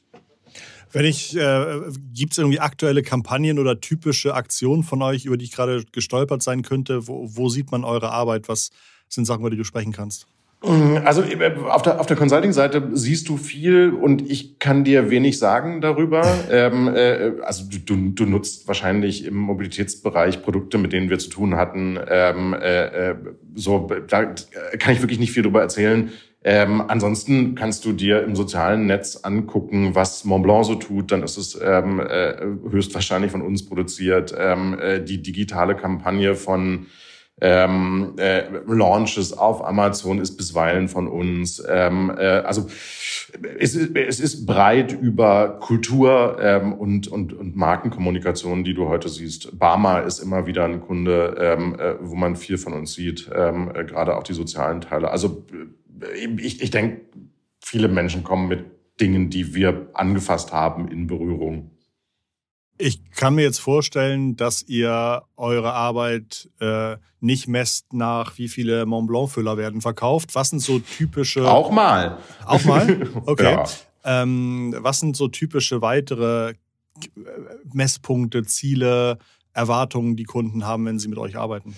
Wenn 0.91 1.05
ich, 1.05 1.35
äh, 1.37 1.81
gibt 2.13 2.33
es 2.33 2.37
irgendwie 2.37 2.59
aktuelle 2.59 3.01
Kampagnen 3.01 3.59
oder 3.59 3.79
typische 3.79 4.33
Aktionen 4.33 4.83
von 4.83 5.01
euch, 5.01 5.25
über 5.25 5.37
die 5.37 5.45
ich 5.45 5.53
gerade 5.53 5.85
gestolpert 5.91 6.43
sein 6.43 6.63
könnte? 6.63 7.07
Wo, 7.07 7.29
wo 7.29 7.47
sieht 7.47 7.71
man 7.71 7.85
eure 7.85 8.11
Arbeit? 8.11 8.49
Was 8.49 8.71
sind 9.07 9.25
Sachen, 9.25 9.41
über 9.41 9.49
die 9.49 9.57
du 9.57 9.63
sprechen 9.63 9.93
kannst? 9.93 10.27
Also 10.63 11.23
äh, 11.23 11.55
auf 11.69 11.81
der, 11.81 11.99
auf 11.99 12.05
der 12.05 12.15
Consulting-Seite 12.15 12.89
siehst 12.93 13.27
du 13.29 13.37
viel 13.37 13.89
und 13.89 14.29
ich 14.29 14.59
kann 14.59 14.83
dir 14.83 15.09
wenig 15.09 15.39
sagen 15.39 15.81
darüber. 15.81 16.21
ähm, 16.51 16.87
äh, 16.87 17.31
also 17.41 17.63
du, 17.67 17.95
du 18.11 18.25
nutzt 18.25 18.67
wahrscheinlich 18.67 19.25
im 19.25 19.35
Mobilitätsbereich 19.37 20.43
Produkte, 20.43 20.77
mit 20.77 20.93
denen 20.93 21.09
wir 21.09 21.17
zu 21.17 21.31
tun 21.31 21.55
hatten. 21.55 21.97
Ähm, 22.07 22.53
äh, 22.53 23.09
äh 23.09 23.15
so, 23.55 23.89
da 24.07 24.25
kann 24.25 24.93
ich 24.93 25.01
wirklich 25.01 25.19
nicht 25.19 25.31
viel 25.31 25.43
darüber 25.43 25.61
erzählen. 25.61 26.11
Ähm, 26.43 26.83
ansonsten 26.87 27.53
kannst 27.55 27.85
du 27.85 27.91
dir 27.91 28.23
im 28.23 28.35
sozialen 28.35 28.85
Netz 28.85 29.17
angucken, 29.17 29.93
was 29.93 30.25
Montblanc 30.25 30.65
so 30.65 30.75
tut. 30.75 31.11
Dann 31.11 31.23
ist 31.23 31.37
es 31.37 31.59
ähm, 31.61 31.99
äh, 31.99 32.35
höchstwahrscheinlich 32.69 33.31
von 33.31 33.41
uns 33.41 33.65
produziert. 33.65 34.33
Ähm, 34.37 34.77
äh, 34.79 35.03
die 35.03 35.21
digitale 35.21 35.75
Kampagne 35.75 36.35
von 36.35 36.87
ähm, 37.41 38.13
äh, 38.17 38.43
Launches 38.67 39.33
auf 39.35 39.65
Amazon 39.65 40.19
ist 40.19 40.37
bisweilen 40.37 40.87
von 40.87 41.07
uns. 41.07 41.61
Ähm, 41.67 42.11
äh, 42.15 42.23
also 42.23 42.67
es 43.59 43.75
ist, 43.75 43.95
es 43.95 44.19
ist 44.19 44.45
breit 44.45 44.93
über 44.93 45.59
Kultur 45.59 46.37
ähm, 46.39 46.73
und, 46.73 47.07
und, 47.07 47.33
und 47.33 47.55
Markenkommunikation, 47.55 48.63
die 48.63 48.75
du 48.75 48.87
heute 48.87 49.09
siehst. 49.09 49.57
Barma 49.57 49.99
ist 49.99 50.19
immer 50.19 50.45
wieder 50.45 50.65
ein 50.65 50.81
Kunde, 50.81 51.35
ähm, 51.39 51.75
äh, 51.79 51.95
wo 51.99 52.15
man 52.15 52.35
viel 52.35 52.57
von 52.57 52.73
uns 52.73 52.93
sieht, 52.93 53.29
ähm, 53.33 53.71
äh, 53.73 53.85
gerade 53.85 54.17
auch 54.17 54.23
die 54.23 54.33
sozialen 54.33 54.81
Teile. 54.81 55.09
Also 55.09 55.45
äh, 56.01 56.27
ich, 56.37 56.61
ich 56.61 56.69
denke, 56.69 57.01
viele 57.59 57.87
Menschen 57.87 58.23
kommen 58.23 58.47
mit 58.47 58.65
Dingen, 58.99 59.31
die 59.31 59.55
wir 59.55 59.89
angefasst 59.93 60.53
haben, 60.53 60.87
in 60.87 61.07
Berührung. 61.07 61.71
Ich 62.77 63.11
kann 63.11 63.35
mir 63.35 63.43
jetzt 63.43 63.59
vorstellen, 63.59 64.35
dass 64.35 64.63
ihr 64.63 65.23
eure 65.37 65.73
Arbeit 65.73 66.49
äh, 66.59 66.97
nicht 67.19 67.47
messt 67.47 67.93
nach, 67.93 68.37
wie 68.37 68.47
viele 68.47 68.85
Mont 68.85 69.07
Blanc-Füller 69.07 69.55
werden 69.57 69.81
verkauft. 69.81 70.33
Was 70.33 70.49
sind 70.49 70.59
so 70.59 70.79
typische. 70.79 71.49
Auch 71.49 71.71
mal. 71.71 72.17
Auch 72.45 72.63
mal? 72.65 73.07
Okay. 73.25 73.53
ja. 73.53 73.65
ähm, 74.03 74.75
was 74.79 74.99
sind 74.99 75.15
so 75.15 75.27
typische 75.27 75.81
weitere 75.81 76.55
Messpunkte, 77.71 78.43
Ziele, 78.43 79.19
Erwartungen, 79.53 80.15
die 80.15 80.23
Kunden 80.23 80.65
haben, 80.65 80.85
wenn 80.85 80.99
sie 80.99 81.07
mit 81.07 81.19
euch 81.19 81.37
arbeiten? 81.37 81.75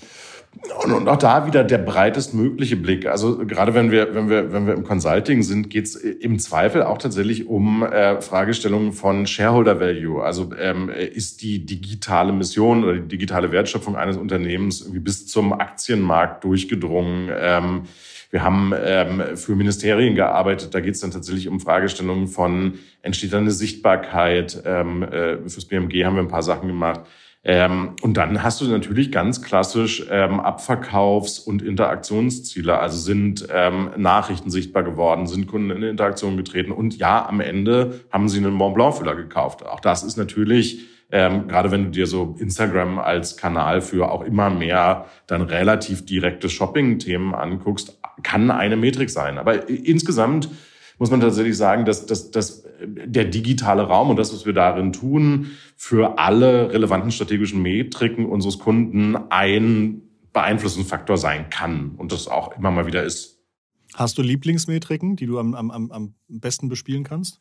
Und 0.86 1.08
auch 1.10 1.18
da 1.18 1.48
wieder 1.48 1.64
der 1.64 1.80
breitestmögliche 1.80 2.76
Blick. 2.76 3.08
Also 3.08 3.46
gerade 3.46 3.74
wenn 3.74 3.92
wir, 3.92 4.14
wenn 4.14 4.30
wir, 4.30 4.54
wenn 4.54 4.68
wir 4.68 4.74
im 4.74 4.84
Consulting 4.84 5.42
sind, 5.42 5.70
geht 5.70 5.86
es 5.86 5.96
im 5.96 6.40
Zweifel 6.40 6.84
auch 6.84 7.00
tatsächlich 7.00 7.48
um 7.48 7.84
äh, 7.84 8.22
Fragestellungen 8.22 8.94
von 8.94 9.26
Shareholder 9.26 9.80
Value. 9.80 10.24
Also 10.24 10.52
ähm, 10.60 10.90
ist 10.90 11.42
die 11.42 11.66
digitale 11.66 12.32
Mission 12.32 12.84
oder 12.84 12.94
die 12.94 13.08
digitale 13.08 13.52
Wertschöpfung 13.52 13.96
eines 13.96 14.16
Unternehmens 14.16 14.82
irgendwie 14.82 15.00
bis 15.00 15.28
zum 15.28 15.54
Aktienmarkt 15.54 16.44
durchgedrungen? 16.44 17.30
Ähm, 17.36 17.82
wir 18.30 18.44
haben 18.44 18.74
ähm, 18.76 19.38
für 19.38 19.56
Ministerien 19.56 20.16
gearbeitet. 20.16 20.74
Da 20.74 20.80
geht 20.80 20.96
es 20.96 21.02
dann 21.02 21.12
tatsächlich 21.12 21.48
um 21.50 21.60
Fragestellungen 21.60 22.28
von, 22.28 22.80
entsteht 23.02 23.34
da 23.34 23.38
eine 23.38 23.52
Sichtbarkeit? 23.52 24.62
Ähm, 24.66 25.04
äh, 25.04 25.38
fürs 25.50 25.66
BMG 25.66 26.06
haben 26.06 26.16
wir 26.16 26.24
ein 26.24 26.30
paar 26.30 26.42
Sachen 26.42 26.68
gemacht. 26.68 27.02
Ähm, 27.45 27.95
und 28.01 28.16
dann 28.16 28.42
hast 28.42 28.62
du 28.62 28.66
natürlich 28.66 29.12
ganz 29.12 29.42
klassisch 29.42 30.06
ähm, 30.10 30.40
Abverkaufs- 30.40 31.40
und 31.40 31.62
Interaktionsziele. 31.62 32.80
Also 32.80 32.98
sind 32.98 33.48
ähm, 33.51 33.90
Nachrichten 33.98 34.50
sichtbar 34.50 34.84
geworden, 34.84 35.28
sind 35.28 35.48
Kunden 35.48 35.69
in 35.72 35.84
Interaktion 35.84 36.38
getreten 36.38 36.72
und 36.72 36.98
ja, 36.98 37.28
am 37.28 37.42
Ende 37.42 38.00
haben 38.12 38.30
sie 38.30 38.38
einen 38.38 38.54
Mont 38.54 38.75
Blanc-Füller 38.75 39.16
gekauft. 39.16 39.66
Auch 39.66 39.81
das 39.81 40.04
ist 40.04 40.16
natürlich 40.16 40.88
ähm, 41.13 41.48
gerade 41.48 41.69
wenn 41.69 41.84
du 41.84 41.90
dir 41.92 42.07
so 42.07 42.36
Instagram 42.40 42.98
als 42.98 43.38
Kanal 43.38 43.81
für 43.81 44.12
auch 44.12 44.24
immer 44.24 44.50
mehr 44.50 45.06
dann 45.27 45.44
relativ 45.44 46.08
direkte 46.08 46.50
Shopping-Themen 46.50 47.36
anguckst, 47.36 48.00
kann 48.24 48.50
eine 48.50 48.75
Metrik 48.77 49.12
sein. 49.12 49.38
Aber 49.38 49.70
insgesamt 49.70 50.50
muss 50.98 51.12
man 51.12 51.22
tatsächlich 51.22 51.56
sagen, 51.56 51.86
dass, 51.86 52.08
dass, 52.08 52.32
dass 52.32 52.62
der 52.86 53.25
digitale 53.25 53.84
Raum 53.84 54.10
und 54.10 54.18
das, 54.18 54.34
was 54.34 54.46
wir 54.46 54.54
darin 54.54 54.94
tun, 54.94 55.52
für 55.75 56.18
alle 56.20 56.72
relevanten 56.72 57.12
strategischen 57.12 57.62
Metriken 57.62 58.25
unseres 58.25 58.60
Kunden 58.60 59.16
ein 59.30 60.02
Beeinflussungsfaktor 60.32 61.18
sein 61.18 61.50
kann 61.50 61.92
und 61.98 62.12
das 62.12 62.28
auch 62.28 62.58
immer 62.58 62.72
mal 62.72 62.88
wieder 62.88 63.04
ist. 63.04 63.34
Hast 63.96 64.18
du 64.18 64.24
Lieblingsmetriken, 64.24 65.16
die 65.16 65.28
du 65.28 65.38
am, 65.38 65.54
am, 65.54 65.70
am 65.70 66.16
besten 66.28 66.68
bespielen 66.68 67.04
kannst? 67.04 67.40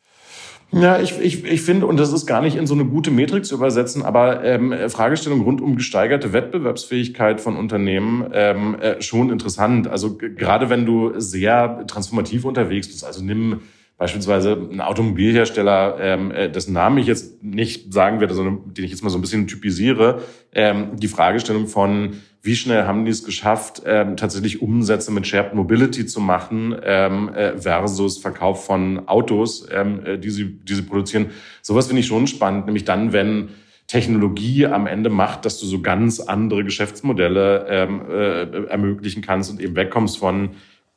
Ja, 0.71 0.99
ich, 0.99 1.19
ich, 1.19 1.43
ich 1.45 1.61
finde, 1.63 1.87
und 1.87 1.97
das 1.97 2.13
ist 2.13 2.27
gar 2.27 2.41
nicht 2.41 2.55
in 2.55 2.67
so 2.67 2.75
eine 2.75 2.85
gute 2.85 3.09
Metrik 3.09 3.43
zu 3.45 3.55
übersetzen, 3.55 4.03
aber 4.03 4.43
ähm, 4.43 4.73
Fragestellungen 4.89 5.43
rund 5.43 5.61
um 5.61 5.75
gesteigerte 5.75 6.31
Wettbewerbsfähigkeit 6.31 7.41
von 7.41 7.57
Unternehmen 7.57 8.29
ähm, 8.33 8.75
äh, 8.75 9.01
schon 9.01 9.31
interessant. 9.31 9.87
Also 9.87 10.15
gerade 10.15 10.69
wenn 10.69 10.85
du 10.85 11.19
sehr 11.19 11.85
transformativ 11.87 12.45
unterwegs 12.45 12.87
bist, 12.87 13.03
also 13.03 13.23
nimm 13.23 13.61
beispielsweise 14.03 14.57
ein 14.69 14.81
Automobilhersteller, 14.81 15.97
ähm, 16.01 16.31
äh, 16.31 16.49
dessen 16.51 16.73
Namen 16.73 16.97
ich 16.97 17.07
jetzt 17.07 17.41
nicht 17.41 17.93
sagen 17.93 18.19
werde, 18.19 18.33
sondern 18.33 18.73
den 18.73 18.83
ich 18.83 18.91
jetzt 18.91 19.01
mal 19.01 19.09
so 19.09 19.17
ein 19.17 19.21
bisschen 19.21 19.47
typisiere, 19.47 20.23
ähm, 20.53 20.97
die 20.97 21.07
Fragestellung 21.07 21.67
von, 21.67 22.17
wie 22.41 22.57
schnell 22.57 22.83
haben 22.83 23.05
die 23.05 23.11
es 23.11 23.23
geschafft, 23.23 23.83
ähm, 23.85 24.17
tatsächlich 24.17 24.61
Umsätze 24.61 25.09
mit 25.09 25.25
Shared 25.25 25.53
Mobility 25.53 26.05
zu 26.05 26.19
machen 26.19 26.75
ähm, 26.83 27.33
äh, 27.33 27.57
versus 27.57 28.17
Verkauf 28.17 28.65
von 28.65 29.07
Autos, 29.07 29.69
ähm, 29.71 30.05
äh, 30.05 30.17
die, 30.17 30.31
sie, 30.31 30.51
die 30.51 30.73
sie 30.73 30.81
produzieren. 30.81 31.27
Sowas 31.61 31.87
finde 31.87 32.01
ich 32.01 32.07
schon 32.07 32.27
spannend, 32.27 32.65
nämlich 32.65 32.83
dann, 32.83 33.13
wenn 33.13 33.51
Technologie 33.87 34.65
am 34.65 34.85
Ende 34.85 35.09
macht, 35.09 35.45
dass 35.45 35.61
du 35.61 35.65
so 35.65 35.81
ganz 35.81 36.19
andere 36.19 36.65
Geschäftsmodelle 36.65 37.67
ähm, 37.69 38.01
äh, 38.09 38.65
ermöglichen 38.65 39.21
kannst 39.21 39.49
und 39.49 39.61
eben 39.61 39.77
wegkommst 39.77 40.17
von 40.17 40.49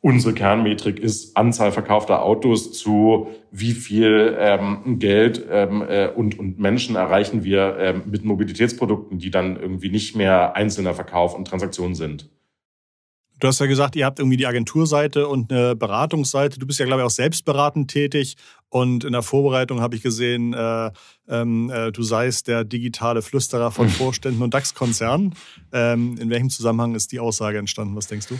unsere 0.06 0.34
Kernmetrik 0.34 1.00
ist 1.00 1.36
Anzahl 1.36 1.72
verkaufter 1.72 2.22
Autos 2.22 2.72
zu 2.72 3.26
wie 3.50 3.72
viel 3.72 4.36
ähm, 4.38 5.00
Geld 5.00 5.44
ähm, 5.50 5.82
äh, 5.82 6.06
und, 6.06 6.38
und 6.38 6.60
Menschen 6.60 6.94
erreichen 6.94 7.42
wir 7.42 7.76
ähm, 7.80 8.02
mit 8.06 8.24
Mobilitätsprodukten, 8.24 9.18
die 9.18 9.32
dann 9.32 9.56
irgendwie 9.56 9.90
nicht 9.90 10.14
mehr 10.14 10.54
einzelner 10.54 10.94
Verkauf 10.94 11.34
und 11.34 11.48
Transaktion 11.48 11.96
sind. 11.96 12.30
Du 13.40 13.48
hast 13.48 13.58
ja 13.58 13.66
gesagt, 13.66 13.96
ihr 13.96 14.06
habt 14.06 14.20
irgendwie 14.20 14.36
die 14.36 14.46
Agenturseite 14.46 15.26
und 15.26 15.52
eine 15.52 15.74
Beratungsseite. 15.74 16.60
Du 16.60 16.68
bist 16.68 16.78
ja, 16.78 16.86
glaube 16.86 17.02
ich, 17.02 17.06
auch 17.06 17.10
selbstberatend 17.10 17.90
tätig. 17.90 18.36
Und 18.68 19.02
in 19.02 19.10
der 19.10 19.22
Vorbereitung 19.22 19.80
habe 19.80 19.96
ich 19.96 20.02
gesehen, 20.02 20.54
äh, 20.54 20.92
ähm, 21.28 21.68
äh, 21.68 21.90
du 21.90 22.04
seist 22.04 22.46
der 22.46 22.62
digitale 22.62 23.22
Flüsterer 23.22 23.72
von 23.72 23.88
Vorständen 23.90 24.40
und 24.40 24.54
DAX-Konzernen. 24.54 25.34
Ähm, 25.72 26.16
in 26.20 26.30
welchem 26.30 26.48
Zusammenhang 26.48 26.94
ist 26.94 27.10
die 27.10 27.18
Aussage 27.18 27.58
entstanden? 27.58 27.96
Was 27.96 28.06
denkst 28.06 28.28
du? 28.28 28.38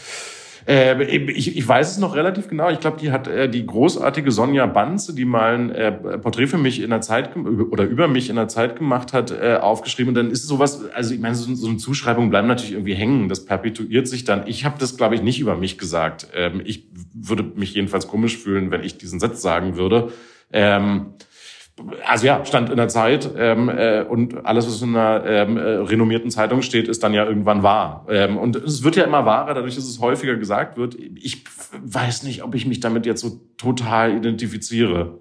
Äh, 0.67 1.03
ich, 1.05 1.57
ich 1.57 1.69
weiß 1.69 1.93
es 1.93 1.99
noch 1.99 2.15
relativ 2.15 2.49
genau. 2.49 2.71
Ich 2.71 2.81
glaube, 2.81 2.99
die 3.01 3.11
hat 3.11 3.29
äh, 3.29 3.49
die 3.49 3.67
großartige 3.67 4.31
Sonja 4.31 4.67
Banze, 4.67 5.15
die 5.15 5.25
mal 5.25 5.55
ein 5.55 5.71
äh, 5.71 5.93
Porträt 6.19 6.47
für 6.47 6.59
mich 6.59 6.81
in 6.81 6.91
der 6.91 7.01
Zeit 7.01 7.37
oder 7.37 7.85
über 7.85 8.09
mich 8.09 8.31
in 8.31 8.37
der 8.37 8.49
Zeit 8.49 8.77
gemacht 8.77 9.13
hat, 9.13 9.31
äh, 9.31 9.59
aufgeschrieben. 9.61 10.09
Und 10.09 10.15
dann 10.15 10.31
ist 10.31 10.47
sowas, 10.47 10.85
also 10.95 11.15
ich 11.15 11.21
meine, 11.21 11.35
so, 11.35 11.55
so 11.55 11.69
eine 11.69 11.77
Zuschreibung 11.77 12.31
bleibt 12.31 12.49
natürlich 12.49 12.73
irgendwie 12.73 12.95
hängen. 12.95 13.29
Das 13.29 13.45
perpetuiert 13.45 14.09
sich 14.09 14.25
dann. 14.25 14.47
Ich 14.47 14.65
habe 14.65 14.77
das, 14.79 14.97
glaube 14.97 15.15
ich, 15.15 15.23
nicht 15.23 15.41
über 15.41 15.57
mich 15.57 15.79
gesagt. 15.79 16.29
Ähm, 16.35 16.63
ich 16.65 16.89
würde 17.15 17.43
mich 17.43 17.75
jedenfalls 17.75 18.09
komisch 18.09 18.37
fühlen, 18.37 18.71
wenn 18.71 18.83
ich 18.83 18.99
diesen 18.99 19.21
Satz 19.21 19.43
sagen 19.43 19.77
würde. 19.77 20.13
Ähm, 20.53 21.15
also 22.07 22.27
ja, 22.27 22.45
stand 22.45 22.71
in 22.71 22.77
der 22.77 22.89
Zeit 22.89 23.31
ähm, 23.37 23.69
äh, 23.69 24.03
und 24.03 24.47
alles, 24.47 24.67
was 24.67 24.81
in 24.81 24.97
einer 24.97 25.25
ähm, 25.27 25.57
äh, 25.59 25.61
renommierten 25.61 26.31
Zeitung 26.31 26.63
steht, 26.63 26.89
ist 26.89 27.03
dann 27.03 27.13
ja 27.13 27.27
irgendwann 27.27 27.63
wahr. 27.63 28.07
Ähm, 28.09 28.39
und 28.39 28.57
es 28.57 28.83
wird 28.83 28.97
ja 28.97 29.05
immer 29.05 29.27
wahrer, 29.27 29.53
dadurch, 29.53 29.75
dass 29.75 29.85
es 29.85 30.01
häufiger 30.01 30.37
gesagt 30.37 30.79
wird. 30.79 30.97
Ich 31.17 31.45
weiß 31.83 32.23
nicht, 32.23 32.43
ob 32.43 32.55
ich 32.55 32.67
mich 32.67 32.81
damit 32.81 33.05
jetzt 33.05 33.21
so 33.21 33.41
total 33.59 34.17
identifiziere. 34.17 35.19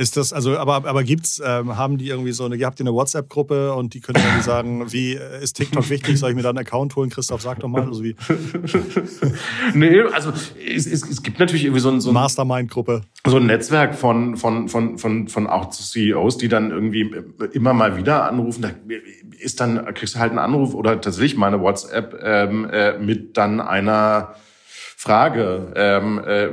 Ist 0.00 0.16
das, 0.16 0.32
also, 0.32 0.56
aber, 0.56 0.88
aber 0.88 1.04
gibt's, 1.04 1.42
ähm, 1.44 1.76
haben 1.76 1.98
die 1.98 2.08
irgendwie 2.08 2.32
so 2.32 2.46
eine, 2.46 2.56
ihr 2.56 2.64
habt 2.64 2.80
ihr 2.80 2.84
eine 2.84 2.94
WhatsApp-Gruppe 2.94 3.74
und 3.74 3.92
die 3.92 4.00
können 4.00 4.16
irgendwie 4.24 4.42
sagen, 4.42 4.84
wie 4.92 5.12
äh, 5.12 5.42
ist 5.42 5.58
TikTok 5.58 5.90
wichtig? 5.90 6.18
Soll 6.18 6.30
ich 6.30 6.36
mir 6.36 6.42
da 6.42 6.48
einen 6.48 6.56
Account 6.56 6.96
holen? 6.96 7.10
Christoph, 7.10 7.42
sag 7.42 7.60
doch 7.60 7.68
mal. 7.68 7.82
Also 7.82 8.02
wie. 8.02 8.16
nee, 9.74 10.00
also 10.00 10.30
es, 10.30 10.86
es, 10.86 11.06
es 11.06 11.22
gibt 11.22 11.38
natürlich 11.38 11.64
irgendwie 11.64 11.82
so 11.82 11.90
ein, 11.90 12.00
so 12.00 12.12
ein 12.12 12.14
Mastermind-Gruppe. 12.14 13.02
So 13.26 13.36
ein 13.36 13.44
Netzwerk 13.44 13.94
von, 13.94 14.38
von, 14.38 14.70
von, 14.70 14.96
von, 14.96 15.28
von 15.28 15.46
auch 15.46 15.68
CEOs, 15.68 16.38
die 16.38 16.48
dann 16.48 16.70
irgendwie 16.70 17.14
immer 17.52 17.74
mal 17.74 17.98
wieder 17.98 18.24
anrufen. 18.24 18.62
Da 18.62 18.70
ist 19.38 19.60
dann, 19.60 19.84
kriegst 19.92 20.14
du 20.14 20.18
halt 20.18 20.30
einen 20.30 20.38
Anruf 20.38 20.72
oder 20.72 20.98
tatsächlich 20.98 21.36
mal 21.36 21.48
eine 21.48 21.60
WhatsApp 21.60 22.18
ähm, 22.22 22.66
äh, 22.72 22.96
mit 22.98 23.36
dann 23.36 23.60
einer 23.60 24.34
Frage. 25.00 25.72
Ähm, 25.76 26.20
äh, 26.26 26.48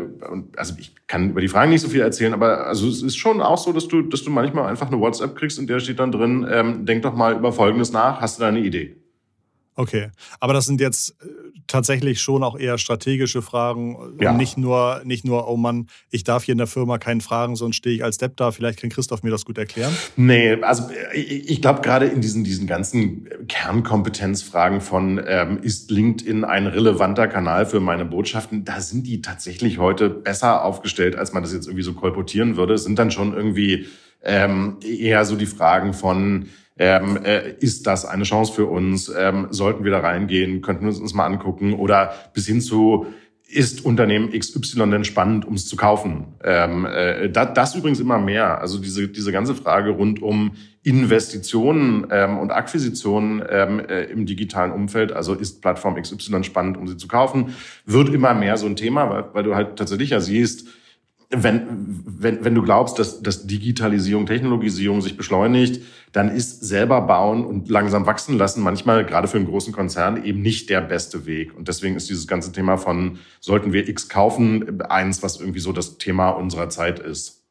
also 0.55 0.75
ich 0.79 0.95
kann 1.05 1.31
über 1.31 1.41
die 1.41 1.49
Fragen 1.49 1.69
nicht 1.69 1.81
so 1.81 1.89
viel 1.89 1.99
erzählen, 1.99 2.33
aber 2.33 2.65
also 2.65 2.87
es 2.87 3.03
ist 3.03 3.17
schon 3.17 3.41
auch 3.41 3.57
so, 3.57 3.73
dass 3.73 3.89
du, 3.89 4.03
dass 4.03 4.23
du 4.23 4.31
manchmal 4.31 4.69
einfach 4.69 4.87
eine 4.87 5.01
WhatsApp 5.01 5.35
kriegst, 5.35 5.59
in 5.59 5.67
der 5.67 5.81
steht 5.81 5.99
dann 5.99 6.13
drin, 6.13 6.47
ähm, 6.49 6.85
denk 6.85 7.01
doch 7.01 7.13
mal 7.13 7.35
über 7.35 7.51
Folgendes 7.51 7.91
nach, 7.91 8.21
hast 8.21 8.39
du 8.39 8.43
da 8.43 8.47
eine 8.47 8.59
Idee? 8.59 8.95
Okay, 9.77 10.09
aber 10.39 10.53
das 10.53 10.65
sind 10.65 10.81
jetzt 10.81 11.11
äh, 11.21 11.25
tatsächlich 11.67 12.19
schon 12.19 12.43
auch 12.43 12.57
eher 12.57 12.79
strategische 12.79 13.43
Fragen 13.43 13.95
ja. 14.19 14.31
und 14.31 14.37
nicht 14.37 14.57
nur, 14.57 15.01
nicht 15.03 15.23
nur, 15.23 15.47
oh 15.47 15.55
Mann, 15.55 15.87
ich 16.09 16.23
darf 16.23 16.43
hier 16.43 16.53
in 16.53 16.57
der 16.57 16.65
Firma 16.65 16.97
keinen 16.97 17.21
fragen, 17.21 17.55
sonst 17.55 17.75
stehe 17.75 17.95
ich 17.95 18.03
als 18.03 18.17
Depp 18.17 18.37
da. 18.37 18.49
Vielleicht 18.49 18.81
kann 18.81 18.89
Christoph 18.89 19.21
mir 19.21 19.29
das 19.29 19.45
gut 19.45 19.59
erklären. 19.59 19.95
Nee, 20.15 20.53
also 20.63 20.89
ich, 21.13 21.51
ich 21.51 21.61
glaube 21.61 21.81
gerade 21.81 22.07
in 22.07 22.21
diesen, 22.21 22.43
diesen 22.43 22.65
ganzen 22.65 23.29
Kernkompetenzfragen 23.47 24.81
von, 24.81 25.21
ähm, 25.23 25.59
ist 25.61 25.91
LinkedIn 25.91 26.43
ein 26.43 26.65
relevanter 26.65 27.27
Kanal 27.27 27.67
für 27.67 27.79
meine 27.79 28.05
Botschaften, 28.05 28.65
da 28.65 28.81
sind 28.81 29.05
die 29.05 29.21
tatsächlich 29.21 29.77
heute 29.77 30.09
besser 30.09 30.65
aufgestellt, 30.65 31.15
als 31.15 31.33
man 31.33 31.43
das 31.43 31.53
jetzt 31.53 31.67
irgendwie 31.67 31.83
so 31.83 31.93
kolportieren 31.93 32.57
würde. 32.57 32.73
Es 32.73 32.83
sind 32.83 32.97
dann 32.97 33.11
schon 33.11 33.35
irgendwie 33.35 33.85
ähm, 34.23 34.77
eher 34.81 35.23
so 35.23 35.35
die 35.35 35.45
Fragen 35.45 35.93
von, 35.93 36.47
ähm, 36.79 37.17
äh, 37.23 37.53
ist 37.59 37.87
das 37.87 38.05
eine 38.05 38.23
Chance 38.23 38.53
für 38.53 38.65
uns? 38.65 39.11
Ähm, 39.15 39.47
sollten 39.49 39.83
wir 39.83 39.91
da 39.91 39.99
reingehen? 39.99 40.61
Könnten 40.61 40.85
wir 40.85 41.01
uns 41.01 41.13
mal 41.13 41.25
angucken? 41.25 41.73
Oder 41.73 42.13
bis 42.33 42.47
hin 42.47 42.61
zu, 42.61 43.07
ist 43.49 43.85
Unternehmen 43.85 44.37
XY 44.37 44.89
denn 44.89 45.05
spannend, 45.05 45.45
um 45.45 45.53
es 45.53 45.67
zu 45.67 45.75
kaufen? 45.77 46.35
Ähm, 46.43 46.85
äh, 46.85 47.29
das, 47.29 47.53
das 47.53 47.75
übrigens 47.75 47.99
immer 47.99 48.19
mehr. 48.19 48.59
Also 48.59 48.77
diese, 48.79 49.07
diese 49.07 49.31
ganze 49.31 49.55
Frage 49.55 49.91
rund 49.91 50.21
um 50.21 50.51
Investitionen 50.83 52.07
ähm, 52.11 52.37
und 52.37 52.51
Akquisitionen 52.51 53.43
ähm, 53.49 53.79
äh, 53.79 54.03
im 54.05 54.25
digitalen 54.25 54.71
Umfeld, 54.71 55.11
also 55.11 55.33
ist 55.33 55.61
Plattform 55.61 56.01
XY 56.01 56.43
spannend, 56.43 56.77
um 56.77 56.87
sie 56.87 56.97
zu 56.97 57.07
kaufen, 57.07 57.55
wird 57.85 58.09
immer 58.13 58.33
mehr 58.33 58.57
so 58.57 58.67
ein 58.67 58.75
Thema, 58.75 59.09
weil, 59.09 59.25
weil 59.33 59.43
du 59.43 59.55
halt 59.55 59.77
tatsächlich 59.77 60.11
ja 60.11 60.19
siehst, 60.19 60.67
wenn, 61.29 62.03
wenn, 62.05 62.45
wenn 62.45 62.55
du 62.55 62.61
glaubst, 62.61 62.99
dass, 62.99 63.21
dass 63.21 63.47
Digitalisierung, 63.47 64.25
Technologisierung 64.25 65.01
sich 65.01 65.17
beschleunigt, 65.17 65.81
dann 66.13 66.29
ist 66.29 66.63
selber 66.63 67.01
bauen 67.01 67.45
und 67.45 67.69
langsam 67.69 68.05
wachsen 68.05 68.37
lassen 68.37 68.63
manchmal 68.63 69.05
gerade 69.05 69.27
für 69.27 69.37
einen 69.37 69.47
großen 69.47 69.73
Konzern 69.73 70.23
eben 70.23 70.41
nicht 70.41 70.69
der 70.69 70.81
beste 70.81 71.25
Weg. 71.25 71.55
Und 71.55 71.67
deswegen 71.67 71.95
ist 71.95 72.09
dieses 72.09 72.27
ganze 72.27 72.53
Thema 72.53 72.77
von, 72.77 73.19
sollten 73.41 73.73
wir 73.73 73.89
X 73.89 74.07
kaufen, 74.07 74.81
eins, 74.83 75.21
was 75.21 75.39
irgendwie 75.39 75.59
so 75.59 75.73
das 75.73 75.97
Thema 75.97 76.29
unserer 76.29 76.69
Zeit 76.69 76.99
ist. 76.99 77.46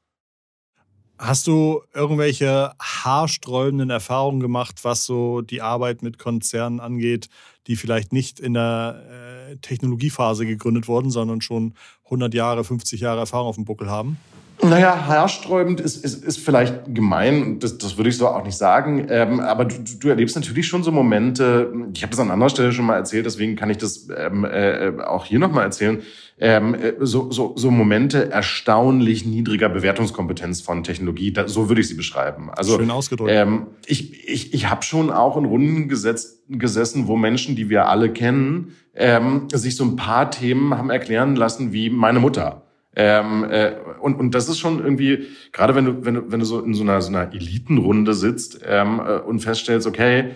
Hast 1.18 1.46
du 1.46 1.80
irgendwelche 1.94 2.72
haarsträubenden 2.78 3.88
Erfahrungen 3.88 4.40
gemacht, 4.40 4.80
was 4.82 5.04
so 5.04 5.40
die 5.40 5.62
Arbeit 5.62 6.02
mit 6.02 6.18
Konzernen 6.18 6.78
angeht, 6.78 7.28
die 7.66 7.76
vielleicht 7.76 8.12
nicht 8.12 8.38
in 8.38 8.54
der 8.54 9.02
äh, 9.50 9.56
Technologiephase 9.56 10.44
gegründet 10.44 10.88
wurden, 10.88 11.10
sondern 11.10 11.40
schon 11.40 11.74
100 12.04 12.34
Jahre, 12.34 12.64
50 12.64 13.00
Jahre 13.00 13.20
Erfahrung 13.20 13.48
auf 13.48 13.56
dem 13.56 13.64
Buckel 13.64 13.88
haben? 13.88 14.18
Naja, 14.62 15.06
haarsträubend 15.06 15.80
ist, 15.80 16.02
ist, 16.02 16.24
ist 16.24 16.38
vielleicht 16.38 16.94
gemein, 16.94 17.58
das, 17.58 17.76
das 17.76 17.98
würde 17.98 18.08
ich 18.08 18.16
so 18.16 18.26
auch 18.28 18.42
nicht 18.42 18.56
sagen. 18.56 19.06
Ähm, 19.10 19.40
aber 19.40 19.66
du, 19.66 19.76
du 19.98 20.08
erlebst 20.08 20.34
natürlich 20.34 20.66
schon 20.66 20.82
so 20.82 20.90
Momente, 20.90 21.72
ich 21.94 22.02
habe 22.02 22.10
das 22.10 22.20
an 22.20 22.30
anderer 22.30 22.48
Stelle 22.48 22.72
schon 22.72 22.86
mal 22.86 22.96
erzählt, 22.96 23.26
deswegen 23.26 23.56
kann 23.56 23.68
ich 23.68 23.78
das 23.78 24.08
ähm, 24.16 24.44
äh, 24.44 24.92
auch 25.04 25.26
hier 25.26 25.38
nochmal 25.38 25.64
erzählen. 25.64 26.02
Ähm, 26.38 26.74
äh, 26.74 26.92
so, 27.00 27.30
so, 27.30 27.54
so 27.56 27.70
Momente 27.70 28.30
erstaunlich 28.30 29.24
niedriger 29.24 29.70
Bewertungskompetenz 29.70 30.60
von 30.60 30.84
Technologie, 30.84 31.32
da, 31.32 31.48
so 31.48 31.68
würde 31.68 31.80
ich 31.80 31.88
sie 31.88 31.94
beschreiben. 31.94 32.50
Also, 32.50 32.76
Schön 32.78 32.90
ausgedrückt. 32.90 33.30
Ähm, 33.32 33.68
ich 33.86 34.28
ich, 34.28 34.52
ich 34.52 34.68
habe 34.68 34.82
schon 34.82 35.10
auch 35.10 35.38
in 35.38 35.46
Runden 35.46 35.88
gesetzt, 35.88 36.42
gesessen, 36.48 37.06
wo 37.06 37.16
Menschen, 37.16 37.56
die 37.56 37.70
wir 37.70 37.88
alle 37.88 38.12
kennen, 38.12 38.76
ähm, 38.94 39.48
sich 39.50 39.76
so 39.76 39.84
ein 39.84 39.96
paar 39.96 40.30
Themen 40.30 40.76
haben 40.76 40.90
erklären 40.90 41.36
lassen 41.36 41.72
wie 41.72 41.88
meine 41.88 42.20
Mutter. 42.20 42.66
Ähm, 42.98 43.44
äh, 43.50 43.72
und, 44.00 44.18
und 44.18 44.34
das 44.34 44.48
ist 44.48 44.58
schon 44.58 44.82
irgendwie, 44.82 45.26
gerade 45.52 45.74
wenn 45.74 45.84
du, 45.84 46.04
wenn 46.04 46.14
du, 46.14 46.32
wenn 46.32 46.40
du 46.40 46.46
so 46.46 46.60
in 46.60 46.72
so 46.72 46.82
einer, 46.82 47.02
so 47.02 47.08
einer 47.08 47.32
Elitenrunde 47.32 48.14
sitzt 48.14 48.60
ähm, 48.66 49.00
äh, 49.06 49.18
und 49.18 49.40
feststellst, 49.40 49.86
okay, 49.86 50.30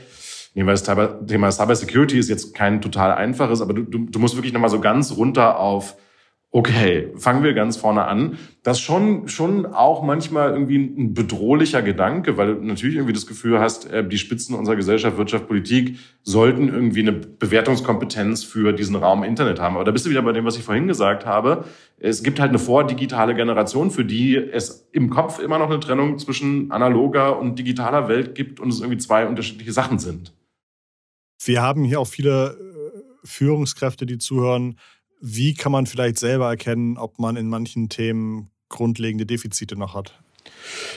nehmen 0.55 0.69
wir 0.69 0.73
das 0.73 0.83
Thema 0.83 1.51
Cyber 1.53 1.77
Security 1.77 2.19
ist 2.19 2.29
jetzt 2.29 2.55
kein 2.55 2.81
total 2.81 3.13
einfaches, 3.13 3.61
aber 3.61 3.75
du, 3.75 3.83
du, 3.83 3.99
du 4.07 4.19
musst 4.19 4.37
wirklich 4.37 4.53
nochmal 4.53 4.71
so 4.71 4.81
ganz 4.81 5.17
runter 5.17 5.59
auf 5.59 5.97
Okay, 6.53 7.13
fangen 7.15 7.45
wir 7.45 7.55
ganz 7.55 7.77
vorne 7.77 8.07
an. 8.07 8.37
Das 8.65 8.81
schon 8.81 9.29
schon 9.29 9.67
auch 9.67 10.03
manchmal 10.03 10.51
irgendwie 10.51 10.79
ein 10.79 11.15
bedrohlicher 11.15 11.81
Gedanke, 11.81 12.37
weil 12.37 12.57
du 12.57 12.65
natürlich 12.65 12.97
irgendwie 12.97 13.13
das 13.13 13.29
Gefühl 13.29 13.61
hast, 13.61 13.89
äh, 13.89 14.07
die 14.07 14.19
Spitzen 14.19 14.57
unserer 14.57 14.75
Gesellschaft, 14.75 15.17
Wirtschaft, 15.17 15.47
Politik 15.47 16.01
sollten 16.25 16.67
irgendwie 16.67 17.03
eine 17.03 17.13
Bewertungskompetenz 17.13 18.43
für 18.43 18.73
diesen 18.73 18.97
Raum 18.97 19.23
Internet 19.23 19.61
haben. 19.61 19.77
Aber 19.77 19.85
da 19.85 19.93
bist 19.93 20.07
du 20.07 20.11
wieder 20.11 20.23
bei 20.23 20.33
dem, 20.33 20.45
was 20.45 20.57
ich 20.57 20.65
vorhin 20.65 20.89
gesagt 20.89 21.25
habe. 21.25 21.67
Es 21.99 22.25
gibt 22.25 22.41
halt 22.41 22.49
eine 22.49 22.59
vordigitale 22.59 23.37
Generation, 23.37 23.93
für 23.93 24.05
die 24.05 24.35
es 24.35 24.89
im 24.91 25.09
Kopf 25.09 25.39
immer 25.39 25.61
noch 25.61 25.71
eine 25.71 25.79
Trennung 25.79 26.19
zwischen 26.19 26.73
analoger 26.73 27.39
und 27.39 27.61
digitaler 27.61 28.09
Welt 28.09 28.35
gibt 28.35 28.59
und 28.59 28.71
es 28.71 28.81
irgendwie 28.81 28.99
zwei 28.99 29.25
unterschiedliche 29.29 29.73
Sachen 29.73 30.01
sind. 30.01 30.33
Wir 31.43 31.63
haben 31.63 31.85
hier 31.85 32.01
auch 32.01 32.07
viele 32.07 32.51
äh, 32.51 33.27
Führungskräfte, 33.27 34.07
die 34.07 34.19
zuhören, 34.19 34.79
wie 35.21 35.55
kann 35.55 35.73
man 35.73 35.87
vielleicht 35.87 36.19
selber 36.19 36.49
erkennen, 36.49 36.97
ob 36.97 37.19
man 37.19 37.37
in 37.37 37.49
manchen 37.49 37.89
Themen 37.89 38.51
grundlegende 38.69 39.27
Defizite 39.27 39.77
noch 39.77 39.95
hat? 39.95 40.23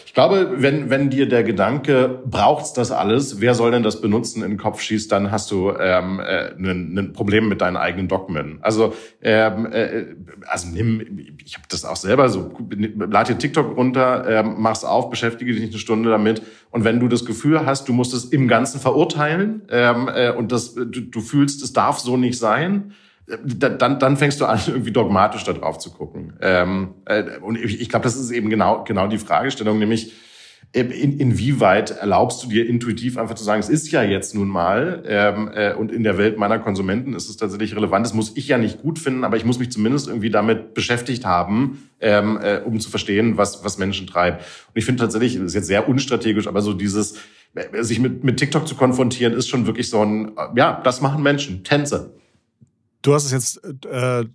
Ich 0.05 0.15
glaube, 0.15 0.57
wenn, 0.57 0.91
wenn 0.91 1.09
dir 1.09 1.27
der 1.27 1.43
Gedanke, 1.43 2.21
braucht's 2.25 2.73
das 2.73 2.91
alles, 2.91 3.41
wer 3.41 3.55
soll 3.55 3.71
denn 3.71 3.81
das 3.81 3.99
benutzen, 3.99 4.43
in 4.43 4.51
den 4.51 4.57
Kopf 4.59 4.79
schießt, 4.79 5.11
dann 5.11 5.31
hast 5.31 5.49
du 5.49 5.71
ähm, 5.71 6.19
äh, 6.19 6.51
ein, 6.51 6.95
ein 6.95 7.13
Problem 7.13 7.49
mit 7.49 7.61
deinen 7.61 7.77
eigenen 7.77 8.07
Dogmen. 8.07 8.59
Also, 8.61 8.93
ähm, 9.23 9.65
äh, 9.71 10.05
also 10.45 10.67
nimm, 10.67 11.01
ich 11.43 11.55
habe 11.55 11.65
das 11.67 11.83
auch 11.83 11.95
selber 11.95 12.29
so, 12.29 12.51
lad 12.69 13.27
dir 13.27 13.39
TikTok 13.39 13.75
runter, 13.75 14.25
ähm, 14.29 14.55
mach's 14.59 14.83
auf, 14.83 15.09
beschäftige 15.09 15.51
dich 15.51 15.67
eine 15.67 15.79
Stunde 15.79 16.11
damit 16.11 16.43
und 16.69 16.83
wenn 16.83 16.99
du 16.99 17.07
das 17.07 17.25
Gefühl 17.25 17.65
hast, 17.65 17.89
du 17.89 17.93
musst 17.93 18.13
es 18.13 18.25
im 18.25 18.47
Ganzen 18.47 18.79
verurteilen 18.79 19.63
ähm, 19.71 20.09
äh, 20.13 20.31
und 20.31 20.51
das, 20.51 20.75
du, 20.75 20.85
du 20.85 21.21
fühlst, 21.21 21.63
es 21.63 21.73
darf 21.73 21.97
so 21.97 22.17
nicht 22.17 22.37
sein, 22.37 22.93
dann, 23.27 23.99
dann 23.99 24.17
fängst 24.17 24.41
du 24.41 24.45
an, 24.45 24.59
irgendwie 24.67 24.91
dogmatisch 24.91 25.43
da 25.43 25.53
drauf 25.53 25.77
zu 25.77 25.91
gucken. 25.91 26.33
Ähm, 26.41 26.95
äh, 27.05 27.37
und 27.39 27.57
ich, 27.57 27.89
glaube, 27.89 28.03
das 28.03 28.15
ist 28.15 28.31
eben 28.31 28.49
genau, 28.49 28.83
genau 28.83 29.07
die 29.07 29.17
Fragestellung, 29.17 29.79
nämlich 29.79 30.13
in, 30.71 31.19
inwieweit 31.19 31.91
erlaubst 31.91 32.43
du 32.43 32.47
dir 32.47 32.67
intuitiv 32.67 33.17
einfach 33.17 33.35
zu 33.35 33.43
sagen, 33.43 33.59
es 33.59 33.69
ist 33.69 33.91
ja 33.91 34.01
jetzt 34.01 34.33
nun 34.33 34.47
mal 34.47 35.03
ähm, 35.05 35.51
äh, 35.53 35.73
und 35.73 35.91
in 35.91 36.03
der 36.03 36.17
Welt 36.17 36.39
meiner 36.39 36.57
Konsumenten 36.57 37.13
ist 37.13 37.29
es 37.29 37.37
tatsächlich 37.37 37.75
relevant. 37.75 38.03
Das 38.03 38.15
muss 38.15 38.35
ich 38.35 38.47
ja 38.47 38.57
nicht 38.57 38.81
gut 38.81 38.97
finden, 38.97 39.23
aber 39.23 39.37
ich 39.37 39.45
muss 39.45 39.59
mich 39.59 39.71
zumindest 39.71 40.07
irgendwie 40.07 40.31
damit 40.31 40.73
beschäftigt 40.73 41.25
haben, 41.25 41.89
ähm, 41.99 42.39
äh, 42.41 42.57
um 42.57 42.79
zu 42.79 42.89
verstehen, 42.89 43.37
was, 43.37 43.63
was 43.63 43.77
Menschen 43.77 44.07
treibt. 44.07 44.39
Und 44.39 44.75
ich 44.75 44.85
finde 44.85 45.03
tatsächlich, 45.03 45.35
das 45.35 45.43
ist 45.43 45.53
jetzt 45.53 45.67
sehr 45.67 45.87
unstrategisch, 45.87 46.47
aber 46.47 46.61
so 46.61 46.73
dieses, 46.73 47.19
sich 47.81 47.99
mit, 47.99 48.23
mit 48.23 48.37
TikTok 48.37 48.67
zu 48.67 48.73
konfrontieren, 48.73 49.33
ist 49.33 49.49
schon 49.49 49.67
wirklich 49.67 49.89
so 49.89 50.01
ein, 50.03 50.31
ja, 50.55 50.81
das 50.83 51.01
machen 51.01 51.21
Menschen, 51.21 51.63
Tänze. 51.63 52.15
Du 53.03 53.13
hast 53.13 53.25
es 53.25 53.31
jetzt 53.31 53.85
äh, 53.85 54.25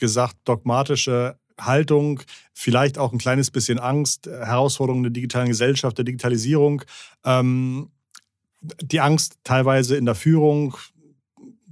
gesagt, 0.00 0.36
dogmatische 0.44 1.38
Haltung, 1.60 2.20
vielleicht 2.54 2.98
auch 2.98 3.12
ein 3.12 3.18
kleines 3.18 3.50
bisschen 3.50 3.78
Angst, 3.78 4.26
Herausforderungen 4.26 5.02
der 5.04 5.12
digitalen 5.12 5.48
Gesellschaft, 5.48 5.98
der 5.98 6.04
Digitalisierung, 6.04 6.82
ähm, 7.24 7.90
die 8.80 9.00
Angst 9.00 9.36
teilweise 9.44 9.96
in 9.96 10.06
der 10.06 10.14
Führung, 10.14 10.76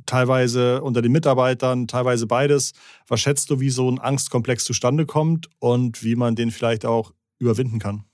teilweise 0.04 0.82
unter 0.82 1.02
den 1.02 1.12
Mitarbeitern, 1.12 1.88
teilweise 1.88 2.26
beides. 2.26 2.72
Was 3.08 3.20
schätzt 3.20 3.50
du, 3.50 3.58
wie 3.60 3.70
so 3.70 3.90
ein 3.90 3.98
Angstkomplex 3.98 4.64
zustande 4.64 5.06
kommt 5.06 5.48
und 5.58 6.02
wie 6.04 6.16
man 6.16 6.36
den 6.36 6.50
vielleicht 6.50 6.84
auch 6.84 7.12
überwinden 7.38 7.78
kann? 7.78 8.04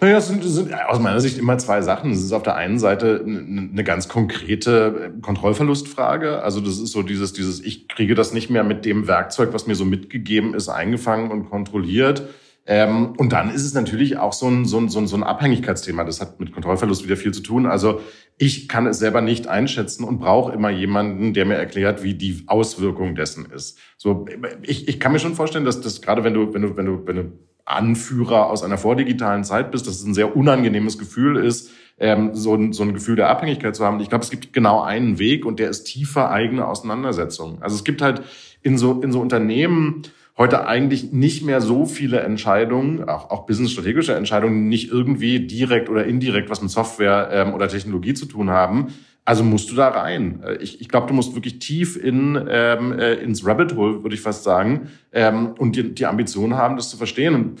Naja, 0.00 0.18
es 0.18 0.28
sind, 0.28 0.44
sind 0.44 0.74
aus 0.74 1.00
meiner 1.00 1.20
Sicht 1.20 1.38
immer 1.38 1.56
zwei 1.56 1.80
Sachen. 1.80 2.10
Es 2.10 2.22
ist 2.22 2.32
auf 2.32 2.42
der 2.42 2.54
einen 2.54 2.78
Seite 2.78 3.22
eine 3.24 3.82
ganz 3.82 4.08
konkrete 4.08 5.14
Kontrollverlustfrage. 5.22 6.42
Also 6.42 6.60
das 6.60 6.78
ist 6.78 6.92
so 6.92 7.02
dieses, 7.02 7.32
dieses, 7.32 7.64
ich 7.64 7.88
kriege 7.88 8.14
das 8.14 8.34
nicht 8.34 8.50
mehr 8.50 8.62
mit 8.62 8.84
dem 8.84 9.08
Werkzeug, 9.08 9.54
was 9.54 9.66
mir 9.66 9.74
so 9.74 9.86
mitgegeben 9.86 10.52
ist, 10.52 10.68
eingefangen 10.68 11.30
und 11.30 11.48
kontrolliert. 11.48 12.28
Ähm, 12.66 13.14
und 13.16 13.32
dann 13.32 13.50
ist 13.50 13.64
es 13.64 13.74
natürlich 13.74 14.18
auch 14.18 14.32
so 14.32 14.48
ein, 14.48 14.66
so, 14.66 14.78
ein, 14.78 14.88
so, 14.88 14.98
ein, 14.98 15.06
so 15.06 15.16
ein 15.16 15.22
Abhängigkeitsthema. 15.22 16.04
Das 16.04 16.20
hat 16.20 16.40
mit 16.40 16.52
Kontrollverlust 16.52 17.04
wieder 17.04 17.16
viel 17.16 17.32
zu 17.32 17.40
tun. 17.40 17.64
Also 17.64 18.00
ich 18.36 18.68
kann 18.68 18.86
es 18.86 18.98
selber 18.98 19.22
nicht 19.22 19.46
einschätzen 19.46 20.04
und 20.04 20.18
brauche 20.18 20.52
immer 20.52 20.68
jemanden, 20.68 21.32
der 21.32 21.46
mir 21.46 21.54
erklärt, 21.54 22.02
wie 22.02 22.14
die 22.14 22.42
Auswirkung 22.48 23.14
dessen 23.14 23.46
ist. 23.46 23.78
So, 23.96 24.26
ich, 24.62 24.88
ich 24.88 25.00
kann 25.00 25.12
mir 25.12 25.20
schon 25.20 25.36
vorstellen, 25.36 25.64
dass 25.64 25.80
das 25.80 26.02
gerade 26.02 26.24
wenn 26.24 26.34
du, 26.34 26.52
wenn 26.52 26.62
du, 26.62 26.76
wenn 26.76 26.86
du, 26.86 27.06
wenn 27.06 27.16
du 27.16 27.32
Anführer 27.66 28.48
aus 28.48 28.62
einer 28.62 28.78
vordigitalen 28.78 29.44
Zeit 29.44 29.70
bist, 29.70 29.86
dass 29.86 29.96
es 29.96 30.04
ein 30.04 30.14
sehr 30.14 30.36
unangenehmes 30.36 30.98
Gefühl 30.98 31.36
ist, 31.36 31.70
ähm, 31.98 32.30
so, 32.34 32.54
ein, 32.54 32.72
so 32.72 32.82
ein 32.82 32.94
Gefühl 32.94 33.16
der 33.16 33.28
Abhängigkeit 33.28 33.74
zu 33.74 33.84
haben. 33.84 34.00
Ich 34.00 34.08
glaube, 34.08 34.24
es 34.24 34.30
gibt 34.30 34.52
genau 34.52 34.82
einen 34.82 35.18
Weg 35.18 35.44
und 35.44 35.58
der 35.58 35.68
ist 35.68 35.84
tiefer 35.84 36.30
eigene 36.30 36.66
Auseinandersetzung. 36.66 37.60
Also 37.62 37.76
es 37.76 37.84
gibt 37.84 38.02
halt 38.02 38.22
in 38.62 38.78
so, 38.78 39.00
in 39.00 39.12
so 39.12 39.20
Unternehmen 39.20 40.02
heute 40.38 40.66
eigentlich 40.66 41.12
nicht 41.12 41.44
mehr 41.44 41.60
so 41.60 41.86
viele 41.86 42.20
Entscheidungen, 42.20 43.08
auch, 43.08 43.30
auch 43.30 43.46
businessstrategische 43.46 44.14
Entscheidungen, 44.14 44.68
nicht 44.68 44.90
irgendwie 44.90 45.46
direkt 45.46 45.88
oder 45.88 46.04
indirekt 46.04 46.50
was 46.50 46.60
mit 46.60 46.70
Software 46.70 47.30
ähm, 47.32 47.54
oder 47.54 47.68
Technologie 47.68 48.14
zu 48.14 48.26
tun 48.26 48.50
haben, 48.50 48.88
also 49.26 49.42
musst 49.42 49.70
du 49.70 49.74
da 49.74 49.88
rein. 49.88 50.40
Äh, 50.42 50.56
ich, 50.56 50.80
ich 50.80 50.88
glaube, 50.88 51.08
du 51.08 51.14
musst 51.14 51.34
wirklich 51.34 51.58
tief 51.58 51.96
in, 52.02 52.42
ähm, 52.48 52.98
äh, 52.98 53.14
ins 53.14 53.44
Rabbit 53.44 53.74
Hole, 53.76 54.02
würde 54.02 54.14
ich 54.14 54.22
fast 54.22 54.44
sagen, 54.44 54.88
ähm, 55.12 55.54
und 55.58 55.76
die, 55.76 55.94
die 55.94 56.06
Ambition 56.06 56.54
haben, 56.54 56.76
das 56.76 56.88
zu 56.88 56.96
verstehen. 56.96 57.34
Und 57.34 57.60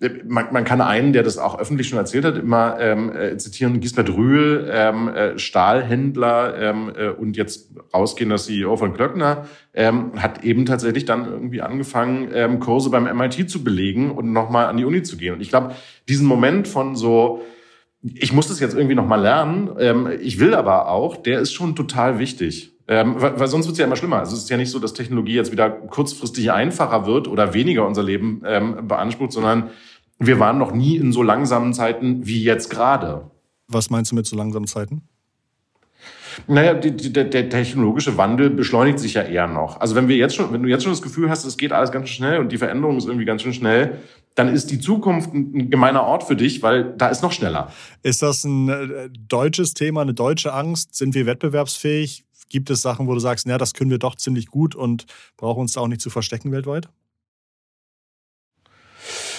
äh, 0.00 0.10
man, 0.26 0.46
man 0.52 0.64
kann 0.64 0.80
einen, 0.80 1.12
der 1.12 1.22
das 1.22 1.38
auch 1.38 1.58
öffentlich 1.60 1.88
schon 1.88 1.98
erzählt 1.98 2.24
hat, 2.24 2.36
immer 2.36 2.78
ähm, 2.80 3.14
äh, 3.14 3.36
zitieren, 3.38 3.78
Gisbert 3.78 4.10
Rühl, 4.10 4.68
ähm, 4.70 5.08
äh, 5.08 5.38
Stahlhändler 5.38 6.58
ähm, 6.58 6.92
äh, 6.96 7.08
und 7.08 7.36
jetzt 7.36 7.70
rausgehender 7.94 8.36
CEO 8.36 8.76
von 8.76 8.92
Klöckner, 8.92 9.46
ähm, 9.74 10.10
hat 10.16 10.42
eben 10.42 10.66
tatsächlich 10.66 11.04
dann 11.04 11.24
irgendwie 11.24 11.62
angefangen, 11.62 12.30
ähm, 12.34 12.58
Kurse 12.58 12.90
beim 12.90 13.04
MIT 13.16 13.48
zu 13.48 13.62
belegen 13.62 14.10
und 14.10 14.32
nochmal 14.32 14.66
an 14.66 14.76
die 14.76 14.84
Uni 14.84 15.04
zu 15.04 15.16
gehen. 15.16 15.34
Und 15.34 15.40
ich 15.40 15.50
glaube, 15.50 15.76
diesen 16.08 16.26
Moment 16.26 16.66
von 16.66 16.96
so, 16.96 17.42
ich 18.02 18.32
muss 18.32 18.48
das 18.48 18.60
jetzt 18.60 18.74
irgendwie 18.74 18.94
nochmal 18.94 19.20
lernen, 19.20 19.70
ähm, 19.78 20.08
ich 20.20 20.38
will 20.38 20.54
aber 20.54 20.88
auch, 20.88 21.16
der 21.16 21.40
ist 21.40 21.52
schon 21.52 21.74
total 21.74 22.18
wichtig. 22.18 22.72
Ähm, 22.88 23.16
weil, 23.18 23.38
weil 23.40 23.48
sonst 23.48 23.66
wird 23.66 23.72
es 23.72 23.78
ja 23.78 23.86
immer 23.86 23.96
schlimmer. 23.96 24.20
Also 24.20 24.36
es 24.36 24.44
ist 24.44 24.50
ja 24.50 24.56
nicht 24.56 24.70
so, 24.70 24.78
dass 24.78 24.94
Technologie 24.94 25.34
jetzt 25.34 25.50
wieder 25.50 25.70
kurzfristig 25.70 26.52
einfacher 26.52 27.06
wird 27.06 27.26
oder 27.26 27.52
weniger 27.52 27.84
unser 27.84 28.04
Leben 28.04 28.42
ähm, 28.46 28.86
beansprucht, 28.86 29.32
sondern 29.32 29.70
wir 30.18 30.38
waren 30.38 30.58
noch 30.58 30.72
nie 30.72 30.96
in 30.96 31.12
so 31.12 31.22
langsamen 31.22 31.74
Zeiten 31.74 32.26
wie 32.26 32.42
jetzt 32.42 32.70
gerade. 32.70 33.30
Was 33.68 33.90
meinst 33.90 34.12
du 34.12 34.14
mit 34.14 34.26
so 34.26 34.36
langsamen 34.36 34.68
Zeiten? 34.68 35.02
Naja, 36.46 36.74
die, 36.74 36.92
die, 36.92 37.12
der, 37.12 37.24
der 37.24 37.48
technologische 37.48 38.16
Wandel 38.16 38.50
beschleunigt 38.50 38.98
sich 38.98 39.14
ja 39.14 39.22
eher 39.22 39.48
noch. 39.48 39.80
Also 39.80 39.94
wenn 39.94 40.06
wir 40.06 40.16
jetzt 40.16 40.36
schon, 40.36 40.52
wenn 40.52 40.62
du 40.62 40.68
jetzt 40.68 40.84
schon 40.84 40.92
das 40.92 41.02
Gefühl 41.02 41.30
hast, 41.30 41.44
es 41.44 41.56
geht 41.56 41.72
alles 41.72 41.90
ganz 41.90 42.08
schön 42.08 42.16
schnell 42.26 42.40
und 42.40 42.52
die 42.52 42.58
Veränderung 42.58 42.98
ist 42.98 43.06
irgendwie 43.06 43.24
ganz 43.24 43.42
schön 43.42 43.54
schnell, 43.54 43.98
dann 44.36 44.48
ist 44.48 44.70
die 44.70 44.78
Zukunft 44.78 45.32
ein 45.32 45.70
gemeiner 45.70 46.04
Ort 46.04 46.22
für 46.22 46.36
dich, 46.36 46.62
weil 46.62 46.94
da 46.96 47.08
ist 47.08 47.22
noch 47.22 47.32
schneller. 47.32 47.72
Ist 48.02 48.22
das 48.22 48.44
ein 48.44 48.68
äh, 48.68 49.08
deutsches 49.10 49.74
Thema, 49.74 50.02
eine 50.02 50.14
deutsche 50.14 50.52
Angst? 50.52 50.94
Sind 50.94 51.14
wir 51.14 51.26
wettbewerbsfähig? 51.26 52.24
Gibt 52.48 52.70
es 52.70 52.82
Sachen, 52.82 53.08
wo 53.08 53.14
du 53.14 53.18
sagst, 53.18 53.46
naja, 53.46 53.58
das 53.58 53.72
können 53.72 53.90
wir 53.90 53.98
doch 53.98 54.14
ziemlich 54.14 54.46
gut 54.46 54.74
und 54.76 55.06
brauchen 55.36 55.62
uns 55.62 55.72
da 55.72 55.80
auch 55.80 55.88
nicht 55.88 56.02
zu 56.02 56.10
verstecken 56.10 56.52
weltweit? 56.52 56.88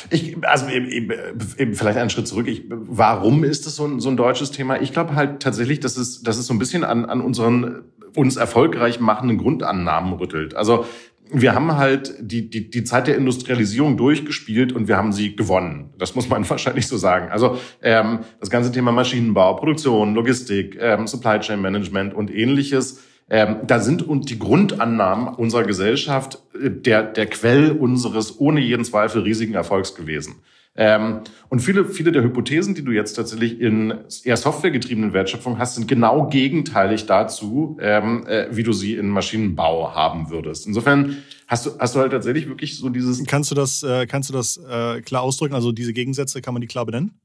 Ich, 0.09 0.35
also 0.45 0.67
eben, 0.67 1.11
eben, 1.57 1.75
vielleicht 1.75 1.97
einen 1.97 2.09
Schritt 2.09 2.27
zurück. 2.27 2.47
Ich, 2.47 2.63
warum 2.69 3.43
ist 3.43 3.65
das 3.65 3.75
so 3.75 3.85
ein, 3.85 3.99
so 3.99 4.09
ein 4.09 4.17
deutsches 4.17 4.51
Thema? 4.51 4.81
Ich 4.81 4.93
glaube 4.93 5.15
halt 5.15 5.41
tatsächlich, 5.41 5.79
dass 5.79 5.95
es, 5.95 6.23
dass 6.23 6.37
es 6.37 6.47
so 6.47 6.53
ein 6.53 6.59
bisschen 6.59 6.83
an, 6.83 7.05
an 7.05 7.21
unseren 7.21 7.83
uns 8.15 8.35
erfolgreich 8.35 8.99
machenden 8.99 9.37
Grundannahmen 9.37 10.13
rüttelt. 10.13 10.55
Also 10.55 10.85
wir 11.31 11.53
haben 11.53 11.75
halt 11.77 12.15
die, 12.19 12.49
die, 12.49 12.69
die 12.69 12.83
Zeit 12.83 13.07
der 13.07 13.17
Industrialisierung 13.17 13.97
durchgespielt 13.97 14.73
und 14.73 14.87
wir 14.87 14.97
haben 14.97 15.11
sie 15.13 15.35
gewonnen. 15.35 15.93
Das 15.97 16.15
muss 16.15 16.29
man 16.29 16.47
wahrscheinlich 16.49 16.87
so 16.87 16.97
sagen. 16.97 17.29
Also 17.29 17.57
ähm, 17.81 18.19
das 18.39 18.49
ganze 18.49 18.71
Thema 18.71 18.91
Maschinenbau, 18.91 19.55
Produktion, 19.55 20.13
Logistik, 20.13 20.77
ähm, 20.79 21.07
Supply 21.07 21.39
Chain 21.39 21.61
Management 21.61 22.13
und 22.13 22.33
ähnliches 22.33 23.01
ähm, 23.29 23.57
da 23.67 23.79
sind 23.79 24.01
und 24.07 24.29
die 24.29 24.39
Grundannahmen 24.39 25.27
unserer 25.27 25.63
Gesellschaft 25.63 26.41
äh, 26.53 26.69
der, 26.69 27.03
der 27.03 27.25
Quell 27.27 27.71
unseres 27.71 28.39
ohne 28.39 28.61
jeden 28.61 28.85
Zweifel 28.85 29.21
riesigen 29.23 29.53
Erfolgs 29.53 29.95
gewesen. 29.95 30.35
Ähm, 30.77 31.21
und 31.49 31.59
viele, 31.59 31.85
viele 31.85 32.11
der 32.11 32.23
Hypothesen, 32.23 32.75
die 32.75 32.83
du 32.83 32.91
jetzt 32.91 33.13
tatsächlich 33.13 33.59
in 33.59 33.93
eher 34.23 34.37
softwaregetriebenen 34.37 35.11
Wertschöpfung 35.11 35.57
hast, 35.57 35.75
sind 35.75 35.87
genau 35.87 36.27
gegenteilig 36.27 37.07
dazu, 37.07 37.77
ähm, 37.81 38.25
äh, 38.27 38.47
wie 38.51 38.63
du 38.63 38.73
sie 38.73 38.95
in 38.95 39.09
Maschinenbau 39.09 39.95
haben 39.95 40.29
würdest. 40.29 40.67
Insofern 40.67 41.17
hast 41.47 41.65
du, 41.65 41.71
hast 41.79 41.95
du 41.95 41.99
halt 41.99 42.11
tatsächlich 42.11 42.47
wirklich 42.47 42.77
so 42.77 42.89
dieses. 42.89 43.25
Kannst 43.25 43.49
du 43.49 43.55
das, 43.55 43.81
äh, 43.81 44.05
kannst 44.05 44.29
du 44.29 44.33
das 44.33 44.57
äh, 44.57 45.01
klar 45.01 45.23
ausdrücken? 45.23 45.55
Also 45.55 45.71
diese 45.71 45.93
Gegensätze, 45.93 46.41
kann 46.41 46.53
man 46.53 46.61
die 46.61 46.67
klar 46.67 46.85
benennen? 46.85 47.19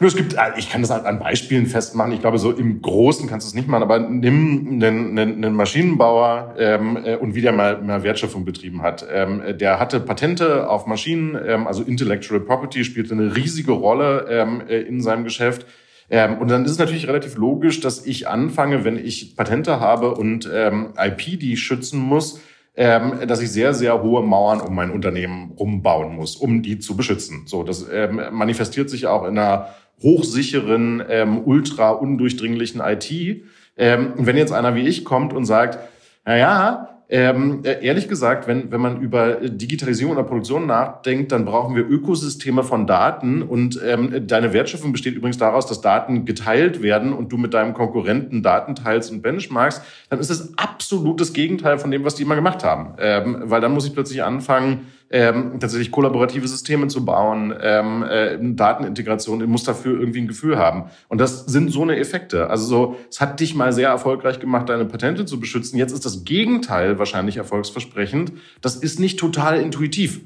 Nur 0.00 0.08
es 0.08 0.16
gibt, 0.16 0.36
ich 0.56 0.70
kann 0.70 0.80
das 0.80 0.90
halt 0.90 1.04
an 1.04 1.18
Beispielen 1.18 1.66
festmachen. 1.66 2.12
Ich 2.12 2.20
glaube, 2.20 2.38
so 2.38 2.50
im 2.50 2.82
Großen 2.82 3.28
kannst 3.28 3.46
du 3.46 3.48
es 3.48 3.54
nicht 3.54 3.68
machen, 3.68 3.82
aber 3.82 3.98
nimm 4.00 4.82
einen, 4.82 5.18
einen, 5.18 5.44
einen 5.44 5.54
Maschinenbauer 5.54 6.54
ähm, 6.58 6.98
äh, 7.04 7.16
und 7.16 7.34
wie 7.34 7.40
der 7.40 7.52
mal, 7.52 7.80
mal 7.82 8.02
Wertschöpfung 8.02 8.44
betrieben 8.44 8.82
hat. 8.82 9.06
Ähm, 9.12 9.42
der 9.58 9.78
hatte 9.78 10.00
Patente 10.00 10.68
auf 10.68 10.86
Maschinen, 10.86 11.38
ähm, 11.46 11.66
also 11.66 11.82
Intellectual 11.82 12.40
Property 12.40 12.84
spielte 12.84 13.14
eine 13.14 13.36
riesige 13.36 13.72
Rolle 13.72 14.26
ähm, 14.28 14.62
äh, 14.66 14.80
in 14.80 15.00
seinem 15.00 15.24
Geschäft. 15.24 15.66
Ähm, 16.10 16.38
und 16.38 16.50
dann 16.50 16.64
ist 16.64 16.72
es 16.72 16.78
natürlich 16.78 17.06
relativ 17.06 17.36
logisch, 17.36 17.80
dass 17.80 18.04
ich 18.04 18.28
anfange, 18.28 18.84
wenn 18.84 18.96
ich 18.96 19.36
Patente 19.36 19.80
habe 19.80 20.14
und 20.14 20.50
ähm, 20.52 20.94
IP, 20.98 21.38
die 21.38 21.54
ich 21.54 21.62
schützen 21.62 22.00
muss, 22.00 22.40
ähm, 22.74 23.26
dass 23.26 23.40
ich 23.40 23.50
sehr, 23.50 23.74
sehr 23.74 24.02
hohe 24.02 24.22
Mauern 24.22 24.60
um 24.60 24.74
mein 24.74 24.90
Unternehmen 24.90 25.52
rumbauen 25.58 26.16
muss, 26.16 26.36
um 26.36 26.62
die 26.62 26.78
zu 26.78 26.96
beschützen. 26.96 27.42
So, 27.46 27.62
das 27.62 27.86
ähm, 27.92 28.20
manifestiert 28.30 28.88
sich 28.88 29.06
auch 29.06 29.24
in 29.24 29.38
einer 29.38 29.68
hochsicheren, 30.02 31.02
ähm, 31.08 31.42
ultra 31.44 31.90
undurchdringlichen 31.90 32.80
IT. 32.80 33.44
Ähm, 33.76 34.14
wenn 34.16 34.36
jetzt 34.36 34.52
einer 34.52 34.74
wie 34.74 34.86
ich 34.86 35.04
kommt 35.04 35.32
und 35.32 35.44
sagt, 35.44 35.78
na 36.24 36.36
ja, 36.36 36.91
ähm, 37.14 37.60
äh, 37.62 37.84
ehrlich 37.84 38.08
gesagt, 38.08 38.48
wenn, 38.48 38.72
wenn 38.72 38.80
man 38.80 39.02
über 39.02 39.34
Digitalisierung 39.34 40.14
oder 40.14 40.22
Produktion 40.22 40.66
nachdenkt, 40.66 41.30
dann 41.30 41.44
brauchen 41.44 41.76
wir 41.76 41.86
Ökosysteme 41.86 42.64
von 42.64 42.86
Daten 42.86 43.42
und 43.42 43.78
ähm, 43.86 44.26
deine 44.26 44.54
Wertschöpfung 44.54 44.92
besteht 44.92 45.14
übrigens 45.14 45.36
daraus, 45.36 45.66
dass 45.66 45.82
Daten 45.82 46.24
geteilt 46.24 46.80
werden 46.80 47.12
und 47.12 47.30
du 47.30 47.36
mit 47.36 47.52
deinem 47.52 47.74
Konkurrenten 47.74 48.42
Daten 48.42 48.74
teilst 48.74 49.12
und 49.12 49.20
benchmarkst, 49.20 49.82
dann 50.08 50.20
ist 50.20 50.30
das 50.30 50.56
absolutes 50.56 51.34
Gegenteil 51.34 51.76
von 51.76 51.90
dem, 51.90 52.02
was 52.02 52.14
die 52.14 52.22
immer 52.22 52.34
gemacht 52.34 52.64
haben. 52.64 52.94
Ähm, 52.98 53.42
weil 53.44 53.60
dann 53.60 53.74
muss 53.74 53.86
ich 53.86 53.92
plötzlich 53.92 54.22
anfangen, 54.22 54.86
ähm, 55.12 55.60
tatsächlich 55.60 55.90
kollaborative 55.90 56.48
Systeme 56.48 56.88
zu 56.88 57.04
bauen, 57.04 57.54
ähm, 57.60 58.02
äh, 58.02 58.38
Datenintegration, 58.40 59.44
muss 59.48 59.62
dafür 59.62 60.00
irgendwie 60.00 60.22
ein 60.22 60.26
Gefühl 60.26 60.58
haben. 60.58 60.90
Und 61.08 61.20
das 61.20 61.44
sind 61.44 61.70
so 61.70 61.82
eine 61.82 61.96
Effekte. 61.96 62.48
Also 62.48 62.64
so, 62.64 62.96
es 63.10 63.20
hat 63.20 63.38
dich 63.38 63.54
mal 63.54 63.72
sehr 63.72 63.88
erfolgreich 63.88 64.40
gemacht, 64.40 64.70
deine 64.70 64.86
Patente 64.86 65.26
zu 65.26 65.38
beschützen. 65.38 65.78
Jetzt 65.78 65.92
ist 65.92 66.06
das 66.06 66.24
Gegenteil 66.24 66.98
wahrscheinlich 66.98 67.36
erfolgsversprechend. 67.36 68.32
Das 68.62 68.76
ist 68.76 68.98
nicht 68.98 69.18
total 69.18 69.60
intuitiv. 69.60 70.22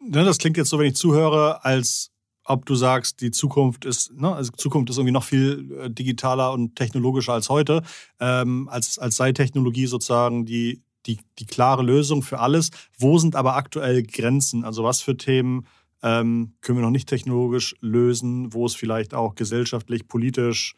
Ne, 0.00 0.24
das 0.24 0.38
klingt 0.38 0.56
jetzt 0.56 0.70
so, 0.70 0.78
wenn 0.78 0.86
ich 0.86 0.96
zuhöre, 0.96 1.64
als 1.64 2.10
ob 2.44 2.64
du 2.66 2.74
sagst, 2.74 3.20
die 3.20 3.30
Zukunft 3.30 3.84
ist, 3.84 4.12
ne, 4.12 4.34
also 4.34 4.52
Zukunft 4.52 4.90
ist 4.90 4.98
irgendwie 4.98 5.12
noch 5.12 5.24
viel 5.24 5.72
äh, 5.80 5.90
digitaler 5.90 6.52
und 6.52 6.76
technologischer 6.76 7.32
als 7.32 7.48
heute, 7.48 7.82
ähm, 8.20 8.68
als, 8.68 8.98
als 8.98 9.16
sei 9.16 9.32
Technologie 9.32 9.86
sozusagen 9.86 10.46
die 10.46 10.82
die, 11.06 11.18
die 11.38 11.46
klare 11.46 11.82
Lösung 11.82 12.22
für 12.22 12.40
alles. 12.40 12.70
Wo 12.98 13.18
sind 13.18 13.36
aber 13.36 13.56
aktuell 13.56 14.02
Grenzen? 14.02 14.64
Also 14.64 14.84
was 14.84 15.00
für 15.00 15.16
Themen 15.16 15.66
ähm, 16.02 16.54
können 16.60 16.78
wir 16.78 16.84
noch 16.84 16.90
nicht 16.90 17.08
technologisch 17.08 17.74
lösen, 17.80 18.52
wo 18.52 18.66
es 18.66 18.74
vielleicht 18.74 19.14
auch 19.14 19.34
gesellschaftlich, 19.34 20.08
politisch, 20.08 20.74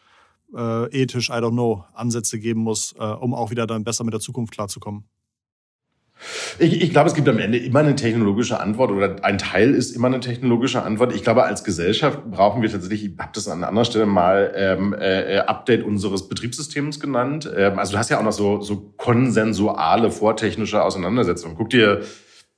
äh, 0.54 1.02
ethisch, 1.02 1.28
I 1.28 1.34
don't 1.34 1.52
know, 1.52 1.84
Ansätze 1.92 2.38
geben 2.38 2.60
muss, 2.60 2.94
äh, 2.98 3.04
um 3.04 3.34
auch 3.34 3.50
wieder 3.50 3.66
dann 3.66 3.84
besser 3.84 4.04
mit 4.04 4.14
der 4.14 4.20
Zukunft 4.20 4.52
klarzukommen? 4.52 5.04
Ich, 6.58 6.82
ich 6.82 6.90
glaube, 6.90 7.08
es 7.08 7.14
gibt 7.14 7.28
am 7.28 7.38
Ende 7.38 7.58
immer 7.58 7.80
eine 7.80 7.94
technologische 7.94 8.60
Antwort 8.60 8.90
oder 8.90 9.24
ein 9.24 9.38
Teil 9.38 9.74
ist 9.74 9.94
immer 9.94 10.08
eine 10.08 10.20
technologische 10.20 10.82
Antwort. 10.82 11.14
Ich 11.14 11.22
glaube, 11.22 11.44
als 11.44 11.64
Gesellschaft 11.64 12.30
brauchen 12.30 12.62
wir 12.62 12.70
tatsächlich, 12.70 13.04
ich 13.04 13.18
habe 13.18 13.30
das 13.34 13.48
an 13.48 13.64
anderer 13.64 13.84
Stelle 13.84 14.06
mal 14.06 14.52
ähm, 14.56 14.94
äh, 14.98 15.38
Update 15.38 15.84
unseres 15.84 16.28
Betriebssystems 16.28 17.00
genannt. 17.00 17.50
Ähm, 17.56 17.78
also 17.78 17.92
du 17.92 17.98
hast 17.98 18.10
ja 18.10 18.18
auch 18.18 18.24
noch 18.24 18.32
so, 18.32 18.60
so 18.60 18.94
konsensuale 18.96 20.10
vortechnische 20.10 20.82
Auseinandersetzungen. 20.82 21.56
Guck 21.56 21.70
dir 21.70 22.02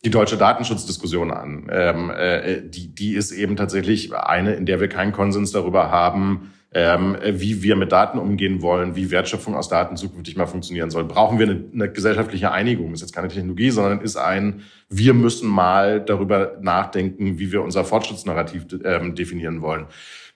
die 0.05 0.11
deutsche 0.11 0.38
Datenschutzdiskussion 0.38 1.31
an. 1.31 1.68
Ähm, 1.70 2.11
äh, 2.11 2.62
die, 2.62 2.94
die 2.94 3.14
ist 3.14 3.33
eben 3.33 3.57
tatsächlich 3.57 4.14
eine, 4.14 4.55
in 4.55 4.64
der 4.64 4.81
wir 4.81 4.88
keinen 4.88 5.12
Konsens 5.12 5.53
darüber 5.53 5.90
haben, 5.90 6.53
ähm, 6.73 7.17
wie 7.25 7.63
wir 7.63 7.75
mit 7.75 7.91
Daten 7.91 8.19
umgehen 8.19 8.63
wollen, 8.63 8.95
wie 8.95 9.11
Wertschöpfung 9.11 9.57
aus 9.57 9.69
Daten 9.69 9.97
zukünftig 9.97 10.37
mal 10.37 10.47
funktionieren 10.47 10.91
soll. 10.91 11.05
Brauchen 11.05 11.39
wir 11.39 11.49
eine, 11.49 11.65
eine 11.73 11.91
gesellschaftliche 11.91 12.53
Einigung? 12.53 12.93
Ist 12.93 13.01
jetzt 13.01 13.15
keine 13.15 13.29
Technologie, 13.29 13.71
sondern 13.71 14.01
ist 14.01 14.17
ein, 14.17 14.63
wir 14.89 15.15
müssen 15.15 15.49
mal 15.49 16.01
darüber 16.01 16.59
nachdenken, 16.61 17.39
wie 17.39 17.51
wir 17.51 17.63
unser 17.63 17.85
Fortschrittsnarrativ 17.85 18.67
ähm, 18.85 19.15
definieren 19.17 19.63
wollen. 19.63 19.87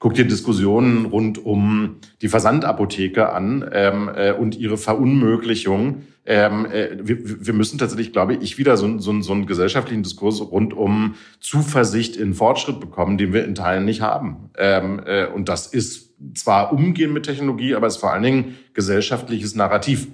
Guck 0.01 0.15
dir 0.15 0.27
Diskussionen 0.27 1.07
rund 1.07 1.45
um 1.45 1.97
die 2.21 2.29
Versandapotheke 2.29 3.33
an 3.33 3.65
ähm, 3.73 4.11
äh, 4.15 4.33
und 4.33 4.57
ihre 4.57 4.77
Verunmöglichung. 4.77 6.03
Ähm, 6.27 6.67
äh, 6.67 6.97
wir, 7.03 7.47
wir 7.47 7.53
müssen 7.53 7.79
tatsächlich, 7.79 8.13
glaube 8.13 8.35
ich, 8.35 8.57
wieder 8.57 8.77
so, 8.77 8.99
so, 8.99 9.21
so 9.21 9.33
einen 9.33 9.47
gesellschaftlichen 9.47 10.03
Diskurs 10.03 10.41
rund 10.41 10.73
um 10.73 11.17
Zuversicht 11.41 12.17
in 12.17 12.35
Fortschritt 12.35 12.81
bekommen, 12.81 13.19
den 13.19 13.33
wir 13.33 13.45
in 13.45 13.55
Teilen 13.55 13.85
nicht 13.85 14.01
haben. 14.01 14.51
Ähm, 14.57 15.03
äh, 15.05 15.27
und 15.27 15.49
das 15.49 15.67
ist 15.67 16.15
zwar 16.35 16.73
Umgehen 16.73 17.13
mit 17.13 17.25
Technologie, 17.25 17.75
aber 17.75 17.87
es 17.87 17.97
ist 17.97 18.01
vor 18.01 18.13
allen 18.13 18.23
Dingen 18.23 18.57
gesellschaftliches 18.73 19.55
Narrativ. 19.55 20.09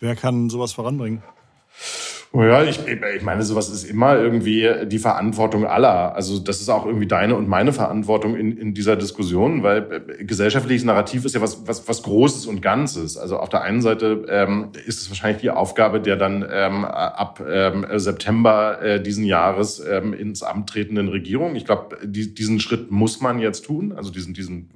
Wer 0.00 0.16
kann 0.16 0.50
sowas 0.50 0.72
voranbringen? 0.72 1.22
Oh 2.34 2.42
ja, 2.42 2.64
ich, 2.64 2.80
ich 2.86 3.22
meine, 3.22 3.42
sowas 3.42 3.68
ist 3.68 3.84
immer 3.84 4.16
irgendwie 4.16 4.66
die 4.86 4.98
Verantwortung 4.98 5.66
aller. 5.66 6.14
Also 6.14 6.38
das 6.38 6.62
ist 6.62 6.70
auch 6.70 6.86
irgendwie 6.86 7.06
deine 7.06 7.34
und 7.34 7.46
meine 7.46 7.74
Verantwortung 7.74 8.36
in, 8.36 8.56
in 8.56 8.72
dieser 8.72 8.96
Diskussion, 8.96 9.62
weil 9.62 10.06
äh, 10.18 10.24
gesellschaftliches 10.24 10.84
Narrativ 10.84 11.26
ist 11.26 11.34
ja 11.34 11.42
was, 11.42 11.66
was, 11.66 11.86
was 11.86 12.02
Großes 12.02 12.46
und 12.46 12.62
Ganzes. 12.62 13.18
Also 13.18 13.36
auf 13.36 13.50
der 13.50 13.60
einen 13.60 13.82
Seite 13.82 14.24
ähm, 14.30 14.70
ist 14.86 15.02
es 15.02 15.10
wahrscheinlich 15.10 15.42
die 15.42 15.50
Aufgabe 15.50 16.00
der 16.00 16.16
dann 16.16 16.42
ähm, 16.50 16.86
ab 16.86 17.44
ähm, 17.46 17.84
September 17.96 18.80
äh, 18.80 19.02
diesen 19.02 19.26
Jahres 19.26 19.80
ähm, 19.86 20.14
ins 20.14 20.42
Amt 20.42 20.70
tretenden 20.70 21.08
Regierung. 21.08 21.54
Ich 21.54 21.66
glaube, 21.66 21.98
die, 22.02 22.32
diesen 22.32 22.60
Schritt 22.60 22.90
muss 22.90 23.20
man 23.20 23.40
jetzt 23.40 23.66
tun, 23.66 23.92
also 23.92 24.10
diesen, 24.10 24.32
diesen 24.32 24.70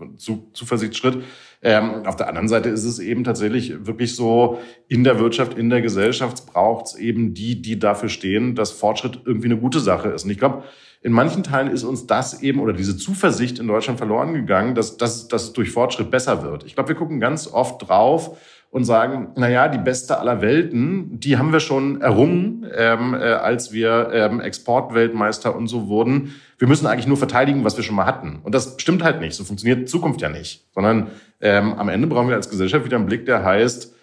Zuversichtsschritt. 0.53 1.23
Ähm, 1.63 2.07
auf 2.07 2.17
der 2.17 2.29
anderen 2.29 2.49
Seite 2.49 2.69
ist 2.69 2.85
es 2.85 2.99
eben 2.99 3.25
tatsächlich 3.25 3.87
wirklich 3.87 4.15
so, 4.15 4.59
in 4.89 5.05
der 5.05 5.19
Wirtschaft, 5.19 5.57
in 5.59 5.71
der 5.71 5.83
Gesellschaft 5.83 6.47
braucht 6.47 6.87
es 6.87 6.95
eben 6.97 7.35
die, 7.35 7.61
die 7.63 7.79
dafür 7.79 8.09
stehen, 8.09 8.55
dass 8.55 8.71
Fortschritt 8.71 9.21
irgendwie 9.25 9.49
eine 9.49 9.59
gute 9.59 9.81
Sache 9.81 10.09
ist. 10.09 10.25
Und 10.25 10.31
ich 10.31 10.39
glaube, 10.39 10.65
in 11.03 11.13
manchen 11.13 11.43
Teilen 11.43 11.71
ist 11.71 11.85
uns 11.85 12.07
das 12.07 12.43
eben 12.43 12.61
oder 12.61 12.73
diese 12.73 12.97
Zuversicht 12.97 13.59
in 13.59 13.69
Deutschland 13.69 13.99
verloren 13.99 14.35
gegangen, 14.35 14.75
dass, 14.75 14.97
dass, 14.97 15.29
es 15.33 15.53
durch 15.53 15.71
Fortschritt 15.71 16.11
besser 16.11 16.43
wird. 16.43 16.65
Ich 16.65 16.75
glaube, 16.75 16.89
wir 16.89 16.97
gucken 16.97 17.21
ganz 17.21 17.47
oft 17.47 17.89
drauf 17.89 18.39
und 18.77 18.85
sagen, 18.85 19.29
na 19.37 19.49
ja, 19.49 19.69
die 19.69 19.79
beste 19.79 20.19
aller 20.19 20.43
Welten, 20.43 21.19
die 21.19 21.39
haben 21.39 21.51
wir 21.51 21.61
schon 21.61 22.03
errungen, 22.03 22.67
ähm, 22.77 23.15
äh, 23.15 23.17
als 23.17 23.73
wir 23.73 24.11
ähm, 24.13 24.39
Exportweltmeister 24.39 25.57
und 25.57 25.67
so 25.67 25.89
wurden. 25.89 26.35
Wir 26.59 26.69
müssen 26.69 26.87
eigentlich 26.87 27.07
nur 27.07 27.17
verteidigen, 27.17 27.65
was 27.65 27.79
wir 27.79 27.85
schon 27.85 27.97
mal 27.97 28.05
hatten. 28.05 28.41
Und 28.43 28.55
das 28.55 28.75
stimmt 28.77 29.03
halt 29.03 29.23
nicht. 29.23 29.35
So 29.35 29.45
funktioniert 29.45 29.89
Zukunft 29.89 30.21
ja 30.21 30.29
nicht. 30.29 30.67
Sondern 30.75 31.07
ähm, 31.41 31.73
am 31.73 31.89
Ende 31.89 32.07
brauchen 32.07 32.29
wir 32.29 32.35
als 32.35 32.51
Gesellschaft 32.51 32.85
wieder 32.85 32.99
einen 32.99 33.07
Blick, 33.07 33.25
der 33.25 33.47
heißt, 33.47 33.95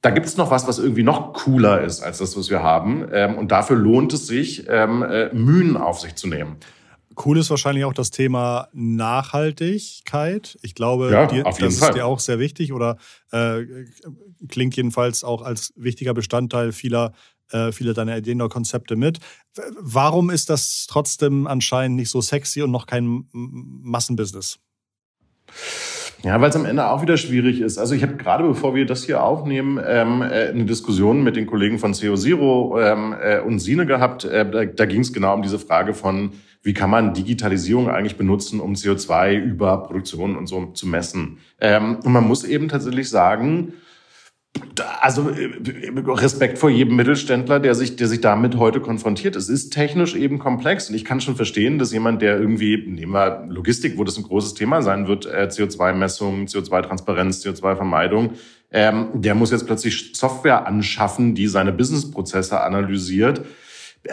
da 0.00 0.10
gibt's 0.10 0.36
noch 0.36 0.52
was, 0.52 0.68
was 0.68 0.78
irgendwie 0.78 1.02
noch 1.02 1.32
cooler 1.32 1.80
ist 1.80 2.00
als 2.00 2.18
das, 2.18 2.36
was 2.36 2.50
wir 2.50 2.62
haben. 2.62 3.08
Ähm, 3.12 3.36
und 3.36 3.50
dafür 3.50 3.74
lohnt 3.74 4.12
es 4.12 4.28
sich, 4.28 4.68
ähm, 4.68 5.02
äh, 5.02 5.34
Mühen 5.34 5.76
auf 5.76 5.98
sich 5.98 6.14
zu 6.14 6.28
nehmen. 6.28 6.54
Cool 7.16 7.38
ist 7.38 7.50
wahrscheinlich 7.50 7.84
auch 7.84 7.92
das 7.92 8.10
Thema 8.10 8.68
Nachhaltigkeit. 8.72 10.58
Ich 10.62 10.74
glaube, 10.74 11.10
ja, 11.10 11.26
dir, 11.26 11.42
das 11.42 11.58
Fall. 11.58 11.70
ist 11.70 11.94
dir 11.94 12.06
auch 12.06 12.20
sehr 12.20 12.38
wichtig 12.38 12.72
oder 12.72 12.98
äh, 13.32 13.64
klingt 14.48 14.76
jedenfalls 14.76 15.24
auch 15.24 15.42
als 15.42 15.72
wichtiger 15.76 16.14
Bestandteil 16.14 16.72
vieler, 16.72 17.12
äh, 17.50 17.72
vieler 17.72 17.94
deiner 17.94 18.16
Ideen 18.16 18.40
oder 18.40 18.48
Konzepte 18.48 18.94
mit. 18.94 19.18
Warum 19.80 20.30
ist 20.30 20.50
das 20.50 20.86
trotzdem 20.88 21.46
anscheinend 21.46 21.96
nicht 21.96 22.10
so 22.10 22.20
sexy 22.20 22.62
und 22.62 22.70
noch 22.70 22.86
kein 22.86 23.24
Massenbusiness? 23.32 24.60
Ja, 26.22 26.38
weil 26.40 26.50
es 26.50 26.56
am 26.56 26.66
Ende 26.66 26.86
auch 26.86 27.00
wieder 27.00 27.16
schwierig 27.16 27.60
ist. 27.60 27.78
Also 27.78 27.94
ich 27.94 28.02
habe 28.02 28.16
gerade, 28.16 28.44
bevor 28.44 28.74
wir 28.74 28.84
das 28.84 29.04
hier 29.04 29.22
aufnehmen, 29.22 29.80
ähm, 29.84 30.20
äh, 30.20 30.48
eine 30.48 30.66
Diskussion 30.66 31.22
mit 31.22 31.36
den 31.36 31.46
Kollegen 31.46 31.78
von 31.78 31.92
CO 31.92 32.14
Zero 32.14 32.78
ähm, 32.78 33.14
äh, 33.22 33.40
und 33.40 33.58
Sine 33.58 33.86
gehabt. 33.86 34.24
Äh, 34.24 34.50
da 34.50 34.64
da 34.66 34.86
ging 34.86 35.00
es 35.00 35.12
genau 35.12 35.34
um 35.34 35.42
diese 35.42 35.58
Frage 35.58 35.94
von, 35.94 36.32
wie 36.62 36.74
kann 36.74 36.90
man 36.90 37.14
Digitalisierung 37.14 37.88
eigentlich 37.88 38.16
benutzen, 38.16 38.60
um 38.60 38.74
CO2 38.74 39.38
über 39.38 39.82
Produktion 39.82 40.36
und 40.36 40.46
so 40.46 40.66
zu 40.66 40.86
messen. 40.86 41.38
Ähm, 41.58 41.96
und 42.04 42.12
man 42.12 42.28
muss 42.28 42.44
eben 42.44 42.68
tatsächlich 42.68 43.08
sagen, 43.08 43.72
also 45.00 45.30
äh, 45.30 45.50
Respekt 46.06 46.58
vor 46.58 46.70
jedem 46.70 46.96
Mittelständler, 46.96 47.60
der 47.60 47.74
sich, 47.74 47.96
der 47.96 48.08
sich 48.08 48.20
damit 48.20 48.56
heute 48.56 48.80
konfrontiert. 48.80 49.36
Es 49.36 49.48
ist 49.48 49.70
technisch 49.70 50.14
eben 50.14 50.38
komplex 50.38 50.88
und 50.88 50.94
ich 50.94 51.04
kann 51.04 51.20
schon 51.20 51.36
verstehen, 51.36 51.78
dass 51.78 51.92
jemand, 51.92 52.22
der 52.22 52.38
irgendwie, 52.38 52.76
nehmen 52.86 53.12
wir 53.12 53.46
Logistik, 53.48 53.98
wo 53.98 54.04
das 54.04 54.16
ein 54.16 54.24
großes 54.24 54.54
Thema 54.54 54.82
sein 54.82 55.06
wird, 55.06 55.26
äh, 55.26 55.48
CO2-Messung, 55.50 56.46
CO2-Transparenz, 56.46 57.44
CO2-Vermeidung, 57.44 58.32
ähm, 58.72 59.08
der 59.14 59.34
muss 59.34 59.50
jetzt 59.50 59.66
plötzlich 59.66 60.12
Software 60.14 60.66
anschaffen, 60.66 61.34
die 61.34 61.48
seine 61.48 61.72
Businessprozesse 61.72 62.60
analysiert 62.60 63.42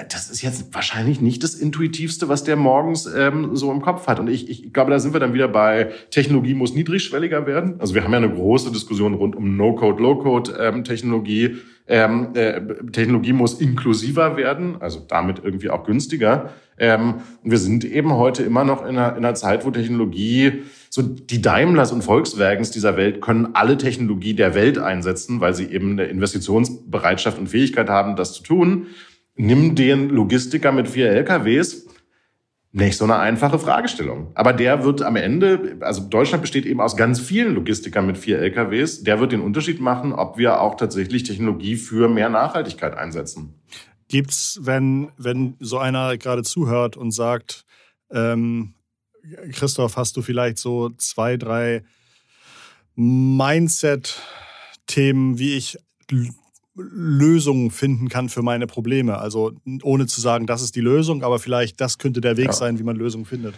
das 0.09 0.29
ist 0.29 0.41
jetzt 0.41 0.73
wahrscheinlich 0.73 1.21
nicht 1.21 1.43
das 1.43 1.55
Intuitivste, 1.55 2.27
was 2.27 2.43
der 2.43 2.57
morgens 2.57 3.05
ähm, 3.05 3.55
so 3.55 3.71
im 3.71 3.81
Kopf 3.81 4.07
hat. 4.07 4.19
Und 4.19 4.29
ich, 4.29 4.49
ich 4.49 4.73
glaube, 4.73 4.91
da 4.91 4.99
sind 4.99 5.13
wir 5.13 5.21
dann 5.21 5.33
wieder 5.33 5.47
bei 5.47 5.91
Technologie 6.11 6.55
muss 6.55 6.73
niedrigschwelliger 6.73 7.47
werden. 7.47 7.75
Also 7.79 7.95
wir 7.95 8.03
haben 8.03 8.11
ja 8.11 8.17
eine 8.17 8.29
große 8.29 8.71
Diskussion 8.71 9.13
rund 9.13 9.35
um 9.35 9.55
No-Code, 9.55 10.01
Low-Code-Technologie. 10.01 11.57
Ähm, 11.87 12.29
äh, 12.33 12.59
Technologie 12.91 13.31
muss 13.31 13.61
inklusiver 13.61 14.35
werden, 14.35 14.75
also 14.81 14.99
damit 15.07 15.39
irgendwie 15.41 15.69
auch 15.69 15.85
günstiger. 15.85 16.49
Ähm, 16.77 17.21
und 17.43 17.51
wir 17.51 17.57
sind 17.57 17.85
eben 17.85 18.11
heute 18.11 18.43
immer 18.43 18.65
noch 18.65 18.81
in 18.81 18.97
einer, 18.97 19.11
in 19.11 19.23
einer 19.23 19.35
Zeit, 19.35 19.65
wo 19.65 19.71
Technologie, 19.71 20.63
so 20.89 21.01
die 21.01 21.41
Daimlers 21.41 21.93
und 21.93 22.03
Volkswagens 22.03 22.71
dieser 22.71 22.97
Welt 22.97 23.21
können 23.21 23.49
alle 23.53 23.77
Technologie 23.77 24.33
der 24.33 24.53
Welt 24.53 24.77
einsetzen, 24.77 25.39
weil 25.39 25.53
sie 25.53 25.67
eben 25.67 25.91
eine 25.91 26.05
Investitionsbereitschaft 26.05 27.39
und 27.39 27.47
Fähigkeit 27.47 27.89
haben, 27.89 28.17
das 28.17 28.33
zu 28.33 28.43
tun 28.43 28.87
nimm 29.37 29.75
den 29.75 30.09
Logistiker 30.09 30.71
mit 30.71 30.89
vier 30.89 31.11
LKWs. 31.11 31.85
Nicht 32.73 32.97
so 32.97 33.05
eine 33.05 33.17
einfache 33.17 33.59
Fragestellung. 33.59 34.31
Aber 34.35 34.51
der 34.53 34.83
wird 34.83 35.01
am 35.01 35.15
Ende, 35.15 35.77
also 35.79 36.01
Deutschland 36.01 36.41
besteht 36.41 36.65
eben 36.65 36.81
aus 36.81 36.97
ganz 36.97 37.19
vielen 37.19 37.55
Logistikern 37.55 38.05
mit 38.05 38.17
vier 38.17 38.39
LKWs, 38.39 39.03
der 39.03 39.19
wird 39.19 39.31
den 39.31 39.41
Unterschied 39.41 39.79
machen, 39.79 40.13
ob 40.13 40.37
wir 40.37 40.61
auch 40.61 40.75
tatsächlich 40.75 41.23
Technologie 41.23 41.77
für 41.77 42.09
mehr 42.09 42.29
Nachhaltigkeit 42.29 42.95
einsetzen. 42.95 43.55
Gibt's, 44.09 44.59
wenn, 44.61 45.09
wenn 45.17 45.55
so 45.59 45.79
einer 45.79 46.17
gerade 46.17 46.43
zuhört 46.43 46.97
und 46.97 47.11
sagt, 47.11 47.65
ähm, 48.11 48.75
Christoph, 49.53 49.97
hast 49.97 50.15
du 50.17 50.21
vielleicht 50.21 50.59
so 50.59 50.89
zwei, 50.97 51.37
drei 51.37 51.83
Mindset-Themen, 52.95 55.39
wie 55.39 55.55
ich 55.55 55.79
Lösungen 56.77 57.71
finden 57.71 58.09
kann 58.09 58.29
für 58.29 58.41
meine 58.41 58.67
Probleme. 58.67 59.17
Also 59.17 59.53
ohne 59.83 60.05
zu 60.05 60.21
sagen, 60.21 60.45
das 60.45 60.61
ist 60.61 60.75
die 60.75 60.81
Lösung, 60.81 61.23
aber 61.23 61.39
vielleicht 61.39 61.81
das 61.81 61.97
könnte 61.97 62.21
der 62.21 62.37
Weg 62.37 62.47
ja. 62.47 62.53
sein, 62.53 62.79
wie 62.79 62.83
man 62.83 62.95
Lösungen 62.95 63.25
findet. 63.25 63.55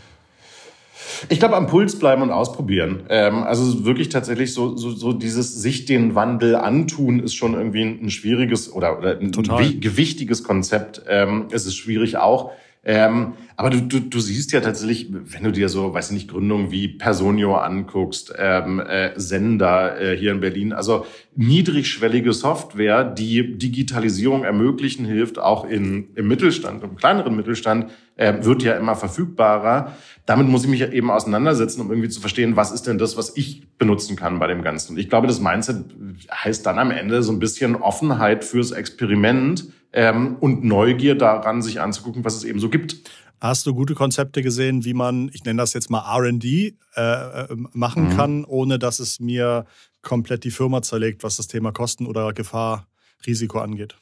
Ich 1.28 1.40
glaube, 1.40 1.56
am 1.56 1.68
Puls 1.68 1.98
bleiben 1.98 2.22
und 2.22 2.32
ausprobieren. 2.32 3.04
Ähm, 3.10 3.44
also 3.44 3.84
wirklich 3.84 4.10
tatsächlich 4.10 4.54
so, 4.54 4.78
so, 4.78 4.92
so 4.92 5.12
dieses 5.12 5.62
sich 5.62 5.86
den 5.86 6.16
Wandel 6.16 6.56
antun 6.56 7.20
ist 7.20 7.36
schon 7.36 7.56
irgendwie 7.56 7.84
ein, 7.84 8.10
schwieriges 8.10 8.72
oder, 8.72 8.98
oder 8.98 9.20
ein 9.20 9.32
Total. 9.32 9.74
gewichtiges 9.74 10.44
Konzept. 10.44 11.02
Ähm, 11.08 11.48
es 11.52 11.66
ist 11.66 11.76
schwierig 11.76 12.18
auch 12.18 12.52
ähm, 12.82 13.34
aber 13.58 13.70
du, 13.70 13.82
du, 13.82 14.00
du 14.00 14.20
siehst 14.22 14.54
ja 14.54 14.62
tatsächlich, 14.62 15.10
wenn 15.12 15.44
du 15.44 15.52
dir 15.52 15.68
so, 15.68 15.94
weiß 15.94 16.08
ich 16.08 16.14
nicht, 16.14 16.30
Gründungen 16.30 16.72
wie 16.72 16.88
Personio 16.88 17.56
anguckst, 17.58 18.34
ähm, 18.38 18.80
äh, 18.80 19.12
Sender 19.20 20.00
äh, 20.00 20.16
hier 20.16 20.32
in 20.32 20.40
Berlin, 20.40 20.72
also 20.72 21.06
niedrigschwellige 21.36 22.32
Software, 22.32 23.04
die 23.04 23.58
Digitalisierung 23.58 24.46
ermöglichen 24.46 25.06
hilft, 25.06 25.40
auch 25.40 25.66
in, 25.66 26.08
im 26.16 26.30
Mittelstand, 26.30 26.82
im 26.82 26.96
kleineren 26.96 27.36
Mittelstand, 27.36 27.92
äh, 28.16 28.46
wird 28.46 28.64
ja 28.64 28.78
immer 28.78 28.96
verfügbarer. 28.96 29.98
Damit 30.26 30.48
muss 30.48 30.64
ich 30.64 30.70
mich 30.70 30.82
eben 30.82 31.12
auseinandersetzen, 31.12 31.82
um 31.82 31.90
irgendwie 31.90 32.10
zu 32.10 32.22
verstehen, 32.22 32.56
was 32.56 32.72
ist 32.72 32.88
denn 32.88 32.98
das, 32.98 33.18
was 33.18 33.36
ich 33.36 33.68
benutzen 33.78 34.16
kann 34.16 34.40
bei 34.40 34.48
dem 34.48 34.62
Ganzen. 34.62 34.98
Ich 34.98 35.10
glaube, 35.10 35.28
das 35.28 35.42
Mindset 35.42 35.84
heißt 36.32 36.66
dann 36.66 36.80
am 36.80 36.92
Ende 36.92 37.24
so 37.24 37.34
ein 37.34 37.40
bisschen 37.40 37.76
Offenheit 37.76 38.46
fürs 38.46 38.72
Experiment 38.72 39.66
ähm, 39.94 40.38
und 40.40 40.64
Neugier 40.64 41.16
daran, 41.16 41.62
sich 41.62 41.82
anzugucken, 41.82 42.24
was 42.24 42.36
es 42.36 42.44
eben 42.44 42.60
so 42.60 42.70
gibt. 42.70 43.10
Hast 43.42 43.66
du 43.66 43.74
gute 43.74 43.96
Konzepte 43.96 44.42
gesehen, 44.42 44.84
wie 44.84 44.94
man, 44.94 45.30
ich 45.34 45.46
nenne 45.46 45.62
das 45.62 45.74
jetzt 45.74 45.90
mal 45.90 46.04
RD, 46.18 46.44
äh, 46.44 46.74
äh, 46.96 47.48
machen 47.72 48.10
mhm. 48.10 48.16
kann, 48.18 48.46
ohne 48.46 48.80
dass 48.80 49.00
es 49.00 49.20
mir 49.20 49.66
komplett 50.02 50.44
die 50.44 50.52
Firma 50.52 50.82
zerlegt, 50.82 51.24
was 51.24 51.38
das 51.38 51.48
Thema 51.48 51.72
Kosten 51.72 52.06
oder 52.06 52.34
Gefahr, 52.34 52.88
Risiko 53.26 53.60
angeht? 53.60 53.96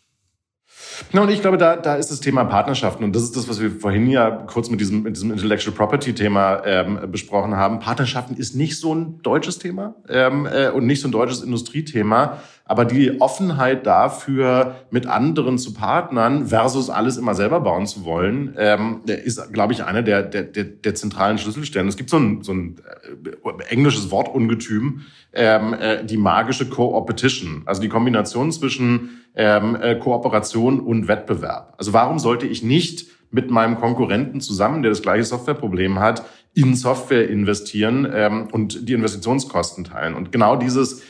Na, 1.14 1.22
und 1.22 1.30
ich 1.30 1.42
glaube, 1.42 1.58
da, 1.58 1.76
da 1.76 1.96
ist 1.96 2.12
das 2.12 2.20
Thema 2.20 2.44
Partnerschaften. 2.46 3.04
Und 3.04 3.16
das 3.16 3.24
ist 3.24 3.36
das, 3.36 3.48
was 3.48 3.62
wir 3.62 3.72
vorhin 3.72 4.10
ja 4.10 4.30
kurz 4.30 4.70
mit 4.70 4.80
diesem, 4.82 5.04
mit 5.04 5.16
diesem 5.16 5.32
Intellectual 5.32 5.76
Property-Thema 5.76 6.64
ähm, 6.66 7.00
besprochen 7.12 7.56
haben. 7.56 7.80
Partnerschaften 7.80 8.36
ist 8.36 8.56
nicht 8.56 8.78
so 8.80 8.94
ein 8.94 9.22
deutsches 9.22 9.60
Thema 9.60 9.96
ähm, 10.10 10.46
äh, 10.46 10.70
und 10.70 10.86
nicht 10.86 11.02
so 11.02 11.08
ein 11.08 11.12
deutsches 11.12 11.42
Industriethema. 11.42 12.40
Aber 12.66 12.84
die 12.84 13.22
Offenheit 13.22 13.86
dafür, 13.86 14.76
mit 14.92 15.08
anderen 15.08 15.58
zu 15.58 15.74
partnern 15.74 16.48
versus 16.48 16.90
alles 16.90 17.16
immer 17.16 17.34
selber 17.34 17.62
bauen 17.62 17.88
zu 17.88 18.04
wollen, 18.04 18.56
ähm, 18.58 19.02
ist, 19.06 19.54
glaube 19.54 19.72
ich, 19.72 19.86
einer 19.86 20.04
der, 20.04 20.24
der, 20.24 20.44
der, 20.44 20.66
der 20.66 20.96
zentralen 20.96 21.38
Schlüsselstellen. 21.38 21.88
Es 21.88 21.96
gibt 21.96 22.10
so 22.10 22.18
ein, 22.18 22.44
so 22.44 22.52
ein 22.52 22.76
äh, 23.24 23.64
englisches 23.70 24.12
Wortungetüm, 24.12 25.04
ähm, 25.32 25.74
äh, 25.80 26.04
die 26.04 26.18
magische 26.18 26.68
Co-Opetition. 26.68 27.64
Also 27.66 27.82
die 27.82 27.90
Kombination 27.90 28.52
zwischen 28.52 29.12
ähm, 29.38 29.78
äh, 29.80 29.96
Kooperation 29.96 30.80
und 30.80 31.08
Wettbewerb. 31.08 31.76
Also 31.78 31.94
warum 31.94 32.20
sollte 32.20 32.48
ich 32.48 32.64
nicht 32.64 33.06
mit 33.30 33.52
meinem 33.52 33.78
Konkurrenten 33.78 34.42
zusammen, 34.42 34.82
der 34.82 34.90
das 34.90 35.02
gleiche 35.02 35.24
Softwareproblem 35.24 36.00
hat, 36.00 36.24
in 36.56 36.76
Software 36.76 37.30
investieren 37.30 38.08
ähm, 38.12 38.48
und 38.52 38.90
die 38.90 38.94
Investitionskosten 38.94 39.84
teilen? 39.84 40.16
Und 40.16 40.32
genau 40.32 40.56
dieses, 40.56 41.04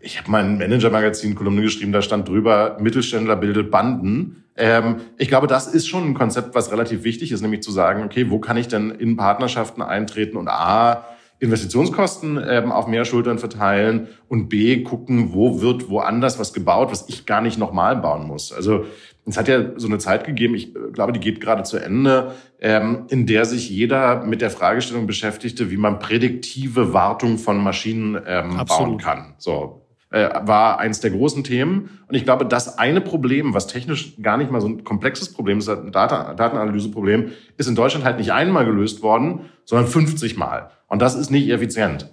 ich 0.00 0.18
habe 0.18 0.30
mal 0.30 0.44
Manager-Magazin-Kolumne 0.44 1.62
geschrieben, 1.62 1.92
da 1.92 2.02
stand 2.02 2.28
drüber, 2.28 2.78
Mittelständler 2.80 3.36
bildet 3.36 3.70
Banden. 3.70 4.44
Ähm, 4.56 4.96
ich 5.16 5.28
glaube, 5.28 5.46
das 5.46 5.68
ist 5.68 5.86
schon 5.86 6.04
ein 6.04 6.14
Konzept, 6.14 6.56
was 6.56 6.72
relativ 6.72 7.04
wichtig 7.04 7.30
ist, 7.30 7.42
nämlich 7.42 7.62
zu 7.62 7.70
sagen, 7.70 8.02
okay, 8.02 8.28
wo 8.28 8.40
kann 8.40 8.56
ich 8.56 8.66
denn 8.66 8.90
in 8.90 9.16
Partnerschaften 9.16 9.82
eintreten 9.82 10.36
und 10.36 10.48
A, 10.48 11.04
Investitionskosten 11.42 12.40
ähm, 12.48 12.70
auf 12.70 12.86
mehr 12.86 13.04
Schultern 13.04 13.38
verteilen 13.38 14.06
und 14.28 14.48
B, 14.48 14.84
gucken, 14.84 15.32
wo 15.32 15.60
wird 15.60 15.90
woanders 15.90 16.38
was 16.38 16.52
gebaut, 16.52 16.92
was 16.92 17.08
ich 17.08 17.26
gar 17.26 17.40
nicht 17.40 17.58
nochmal 17.58 17.96
bauen 17.96 18.28
muss. 18.28 18.52
Also 18.52 18.84
es 19.26 19.36
hat 19.36 19.48
ja 19.48 19.72
so 19.76 19.88
eine 19.88 19.98
Zeit 19.98 20.24
gegeben, 20.24 20.54
ich 20.54 20.72
glaube, 20.92 21.12
die 21.12 21.18
geht 21.18 21.40
gerade 21.40 21.64
zu 21.64 21.78
Ende, 21.78 22.32
ähm, 22.60 23.06
in 23.08 23.26
der 23.26 23.44
sich 23.44 23.68
jeder 23.68 24.24
mit 24.24 24.40
der 24.40 24.50
Fragestellung 24.50 25.08
beschäftigte, 25.08 25.72
wie 25.72 25.76
man 25.76 25.98
prädiktive 25.98 26.92
Wartung 26.92 27.38
von 27.38 27.58
Maschinen 27.58 28.20
ähm, 28.24 28.60
bauen 28.64 28.98
kann. 28.98 29.34
So, 29.38 29.82
äh, 30.12 30.28
war 30.46 30.78
eins 30.78 31.00
der 31.00 31.10
großen 31.10 31.42
Themen. 31.42 31.98
Und 32.06 32.14
ich 32.14 32.22
glaube, 32.22 32.46
das 32.46 32.78
eine 32.78 33.00
Problem, 33.00 33.52
was 33.52 33.66
technisch 33.66 34.14
gar 34.22 34.36
nicht 34.36 34.52
mal 34.52 34.60
so 34.60 34.68
ein 34.68 34.84
komplexes 34.84 35.32
Problem 35.32 35.58
ist, 35.58 35.68
ein 35.68 35.90
Datenanalyseproblem, 35.90 37.32
ist 37.56 37.66
in 37.66 37.74
Deutschland 37.74 38.04
halt 38.04 38.18
nicht 38.18 38.32
einmal 38.32 38.64
gelöst 38.64 39.02
worden, 39.02 39.46
sondern 39.64 39.88
50 39.88 40.36
Mal. 40.36 40.70
Und 40.88 41.00
das 41.00 41.14
ist 41.14 41.30
nicht 41.30 41.48
effizient. 41.48 42.10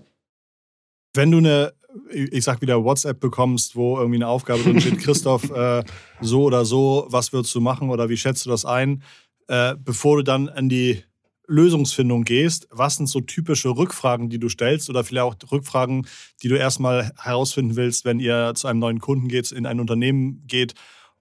Wenn 1.13 1.31
du 1.31 1.39
eine, 1.39 1.73
ich 2.11 2.43
sag 2.43 2.61
wieder 2.61 2.83
WhatsApp 2.83 3.19
bekommst, 3.19 3.75
wo 3.75 3.97
irgendwie 3.97 4.17
eine 4.17 4.27
Aufgabe 4.27 4.63
drin 4.63 4.79
steht, 4.79 4.99
Christoph, 5.03 5.49
äh, 5.51 5.83
so 6.21 6.43
oder 6.43 6.65
so, 6.65 7.07
was 7.09 7.33
würdest 7.33 7.53
du 7.55 7.61
machen 7.61 7.89
oder 7.89 8.09
wie 8.09 8.17
schätzt 8.17 8.45
du 8.45 8.49
das 8.49 8.65
ein? 8.65 9.03
Äh, 9.47 9.75
bevor 9.83 10.17
du 10.17 10.23
dann 10.23 10.49
an 10.49 10.69
die 10.69 11.03
Lösungsfindung 11.49 12.23
gehst, 12.23 12.67
was 12.69 12.97
sind 12.97 13.07
so 13.07 13.21
typische 13.21 13.69
Rückfragen, 13.69 14.29
die 14.29 14.39
du 14.39 14.49
stellst 14.49 14.89
oder 14.89 15.03
vielleicht 15.03 15.43
auch 15.43 15.51
Rückfragen, 15.51 16.07
die 16.43 16.47
du 16.47 16.55
erstmal 16.55 17.11
herausfinden 17.17 17.75
willst, 17.75 18.05
wenn 18.05 18.19
ihr 18.19 18.53
zu 18.55 18.67
einem 18.67 18.79
neuen 18.79 18.99
Kunden 18.99 19.27
geht, 19.27 19.51
in 19.51 19.65
ein 19.65 19.79
Unternehmen 19.79 20.43
geht, 20.45 20.75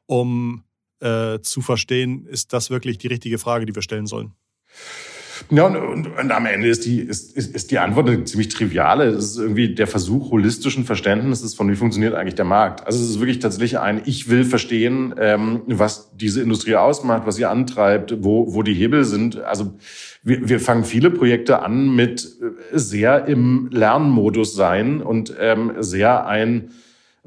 um 0.06 0.64
äh, 1.00 1.40
zu 1.40 1.62
verstehen, 1.62 2.26
ist 2.26 2.52
das 2.52 2.70
wirklich 2.70 2.98
die 2.98 3.06
richtige 3.06 3.38
Frage, 3.38 3.64
die 3.64 3.74
wir 3.74 3.82
stellen 3.82 4.06
sollen? 4.06 4.34
Ja, 5.51 5.66
und, 5.66 5.77
und, 5.77 6.07
und 6.18 6.33
am 6.33 6.46
Ende 6.46 6.68
ist 6.68 6.85
die, 6.85 7.01
ist, 7.01 7.37
ist, 7.37 7.55
ist 7.55 7.70
die 7.70 7.79
Antwort 7.79 8.09
eine 8.09 8.24
ziemlich 8.24 8.48
triviale. 8.48 9.07
Es 9.07 9.33
ist 9.33 9.38
irgendwie 9.38 9.74
der 9.74 9.87
Versuch 9.87 10.31
holistischen 10.31 10.85
Verständnisses 10.85 11.55
von, 11.55 11.70
wie 11.70 11.77
funktioniert 11.77 12.14
eigentlich 12.14 12.35
der 12.35 12.44
Markt. 12.44 12.87
Also 12.87 13.03
es 13.03 13.11
ist 13.11 13.20
wirklich 13.20 13.38
tatsächlich 13.38 13.79
ein, 13.79 14.03
ich 14.05 14.29
will 14.29 14.44
verstehen, 14.44 15.14
ähm, 15.18 15.62
was 15.66 16.11
diese 16.14 16.42
Industrie 16.42 16.77
ausmacht, 16.77 17.22
was 17.27 17.37
sie 17.37 17.46
antreibt, 17.46 18.22
wo, 18.22 18.55
wo 18.55 18.62
die 18.62 18.74
Hebel 18.74 19.05
sind. 19.05 19.40
Also 19.40 19.72
wir, 20.22 20.48
wir 20.48 20.61
fangen 20.61 20.85
viele 20.85 21.11
Projekte 21.11 21.62
an 21.62 21.94
mit 21.94 22.24
äh, 22.40 22.79
sehr 22.79 23.27
im 23.27 23.68
Lernmodus 23.72 24.55
sein 24.55 25.03
und 25.03 25.35
ähm, 25.38 25.72
sehr 25.79 26.27
ein 26.27 26.70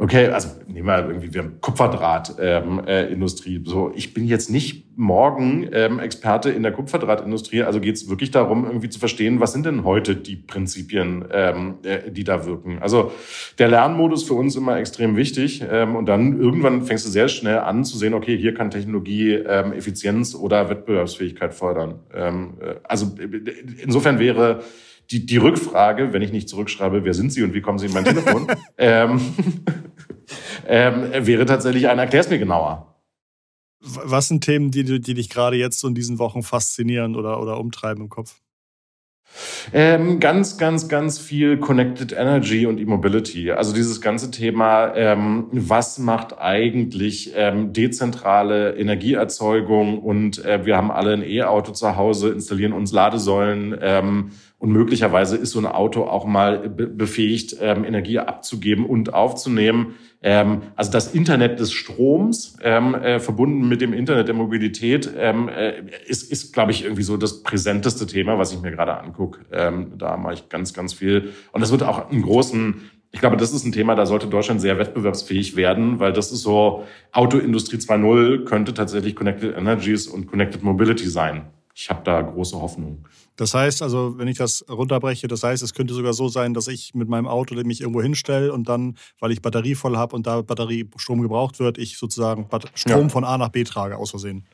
Okay, 0.02 0.30
also 0.30 0.50
nehmen 0.66 0.88
wir 0.88 1.08
irgendwie, 1.08 1.32
wir 1.32 1.44
haben 1.44 1.62
Kupferdrahtindustrie. 1.62 3.56
Ähm, 3.58 3.64
äh, 3.64 3.70
so, 3.70 3.92
ich 3.96 4.16
bin 4.16 4.26
jetzt 4.26 4.50
nicht 4.50 4.98
morgen 4.98 5.70
ähm, 5.72 6.00
Experte 6.00 6.50
in 6.50 6.64
der 6.64 6.72
Kupferdrahtindustrie, 6.72 7.62
also 7.62 7.80
geht 7.80 7.98
es 7.98 8.10
wirklich 8.10 8.32
darum, 8.32 8.66
irgendwie 8.66 8.90
zu 8.90 8.98
verstehen, 8.98 9.40
was 9.40 9.54
sind 9.54 9.64
denn 9.68 9.84
heute 9.84 10.16
die 10.16 10.38
Prinzipien, 10.38 11.26
ähm, 11.32 11.76
äh, 11.84 12.10
die 12.10 12.24
da 12.24 12.48
wirken. 12.48 12.80
Also 12.82 13.12
der 13.60 13.68
Lernmodus 13.68 14.24
für 14.24 14.34
uns 14.34 14.56
immer 14.56 14.80
extrem 14.80 15.18
wichtig. 15.18 15.64
Ähm, 15.70 15.96
und 15.96 16.08
dann 16.08 16.42
irgendwann 16.42 16.82
fängst 16.82 17.06
du 17.06 17.12
sehr 17.12 17.28
schnell 17.28 17.60
an 17.60 17.84
zu 17.86 17.96
sehen, 17.96 18.16
okay, 18.16 18.36
hier 18.36 18.56
kann 18.56 18.72
Technologie 18.72 19.34
ähm, 19.34 19.72
Effizienz 19.72 20.34
oder 20.34 20.68
Wettbewerbsfähigkeit 20.68 21.54
fördern. 21.54 22.00
Ähm, 22.12 22.56
äh, 22.60 22.74
also 22.86 23.12
insofern 23.84 24.18
wäre 24.18 24.64
die, 25.12 25.26
die 25.26 25.38
Rückfrage, 25.38 26.14
wenn 26.14 26.22
ich 26.22 26.32
nicht 26.32 26.50
zurückschreibe, 26.50 27.04
wer 27.04 27.14
sind 27.14 27.32
Sie 27.32 27.44
und 27.44 27.54
wie 27.54 27.62
kommen 27.62 27.78
Sie 27.78 27.88
in 27.88 27.94
mein 27.94 28.06
Telefon, 28.06 28.48
ähm, 28.78 29.20
ähm, 30.68 31.26
wäre 31.26 31.46
tatsächlich 31.46 31.88
ein, 31.88 32.00
erklär's 32.00 32.30
mir 32.30 32.40
genauer. 32.40 32.96
Was 33.80 34.28
sind 34.28 34.44
Themen, 34.44 34.72
die, 34.72 35.02
die 35.02 35.14
dich 35.14 35.30
gerade 35.30 35.58
jetzt 35.58 35.80
so 35.80 35.88
in 35.88 35.96
diesen 35.96 36.20
Wochen 36.20 36.44
faszinieren 36.44 37.16
oder, 37.16 37.42
oder 37.42 37.60
umtreiben 37.60 38.04
im 38.04 38.10
Kopf? 38.10 38.42
Ähm, 39.74 40.20
ganz, 40.20 40.58
ganz, 40.58 40.88
ganz 40.88 41.20
viel 41.20 41.58
Connected 41.58 42.12
Energy 42.12 42.66
und 42.66 42.80
E-Mobility. 42.80 43.52
Also 43.52 43.74
dieses 43.74 44.02
ganze 44.02 44.32
Thema, 44.32 44.94
ähm, 44.96 45.48
was 45.52 46.00
macht 46.00 46.40
eigentlich 46.40 47.34
ähm, 47.36 47.74
dezentrale 47.74 48.76
Energieerzeugung 48.76 50.00
und 50.00 50.44
äh, 50.44 50.66
wir 50.66 50.78
haben 50.78 50.92
alle 50.92 51.14
ein 51.14 51.24
E-Auto 51.24 51.72
zu 51.72 51.96
Hause, 51.96 52.30
installieren 52.30 52.74
uns 52.74 52.92
Ladesäulen 52.92 53.78
ähm, 53.82 54.32
und 54.60 54.72
möglicherweise 54.72 55.38
ist 55.38 55.52
so 55.52 55.60
ein 55.60 55.66
Auto 55.66 56.04
auch 56.04 56.26
mal 56.26 56.70
befähigt, 56.70 57.58
ähm, 57.62 57.84
Energie 57.84 58.20
abzugeben 58.20 58.86
und 58.86 59.14
aufzunehmen. 59.14 59.96
Ähm, 60.24 60.62
also 60.76 60.92
das 60.92 61.14
Internet 61.14 61.60
des 61.60 61.72
Stroms 61.72 62.58
ähm, 62.62 62.94
äh, 62.96 63.20
verbunden 63.20 63.68
mit 63.68 63.82
dem 63.82 63.94
Internet 63.94 64.28
der 64.28 64.36
Mobilität 64.36 65.10
ähm, 65.18 65.50
äh, 65.50 65.82
ist, 66.06 66.32
ist 66.32 66.54
glaube 66.54 66.72
ich, 66.72 66.84
irgendwie 66.84 67.04
so 67.04 67.18
das 67.18 67.42
präsenteste 67.42 68.06
Thema, 68.06 68.38
was 68.38 68.54
ich 68.54 68.62
mir 68.62 68.72
gerade 68.72 68.98
angucke. 68.98 69.42
Ähm, 69.52 69.94
da 69.98 70.18
mache 70.18 70.36
ich 70.36 70.50
ganz, 70.50 70.74
ganz 70.74 70.94
viel. 70.94 71.34
Und 71.52 71.62
das 71.62 71.72
wird 71.72 71.84
auch 71.84 72.10
einen 72.10 72.22
großen 72.22 72.92
ich 73.14 73.20
glaube, 73.20 73.36
das 73.36 73.52
ist 73.52 73.66
ein 73.66 73.74
Thema, 73.74 73.96
da 73.96 74.06
sollte 74.06 74.28
Deutschland 74.28 74.62
sehr 74.62 74.78
wettbewerbsfähig 74.78 75.58
werden, 75.58 76.00
weil 76.00 76.14
das 76.14 76.32
ist 76.32 76.44
so, 76.44 76.86
Autoindustrie 77.12 77.76
2.0 77.76 78.46
könnte 78.46 78.74
tatsächlich 78.74 79.18
Connected 79.18 79.58
Energies 79.58 80.08
und 80.08 80.28
Connected 80.28 80.64
Mobility 80.64 81.10
sein. 81.10 81.44
Ich 81.76 81.90
habe 81.90 82.02
da 82.04 82.22
große 82.22 82.60
Hoffnung. 82.60 83.06
Das 83.38 83.54
heißt 83.54 83.82
also, 83.82 84.18
wenn 84.18 84.28
ich 84.28 84.38
das 84.38 84.66
runterbreche, 84.70 85.28
das 85.28 85.44
heißt, 85.44 85.64
es 85.64 85.74
könnte 85.74 85.94
sogar 85.94 86.14
so 86.14 86.28
sein, 86.28 86.54
dass 86.54 86.68
ich 86.68 86.94
mit 86.94 87.10
meinem 87.10 87.28
Auto 87.28 87.56
mich 87.56 87.82
irgendwo 87.82 88.02
hinstelle 88.02 88.54
und 88.54 88.70
dann, 88.70 88.98
weil 89.20 89.32
ich 89.32 89.42
Batterie 89.42 89.76
voll 89.76 89.98
habe 89.98 90.16
und 90.16 90.28
da 90.28 90.42
Batteriestrom 90.42 91.22
gebraucht 91.22 91.60
wird, 91.60 91.78
ich 91.78 91.98
sozusagen 91.98 92.48
Strom 92.76 93.02
ja. 93.04 93.10
von 93.10 93.24
A 93.24 93.38
nach 93.38 93.50
B 93.50 93.64
trage, 93.64 93.98
aus 93.98 94.12
Versehen. 94.12 94.46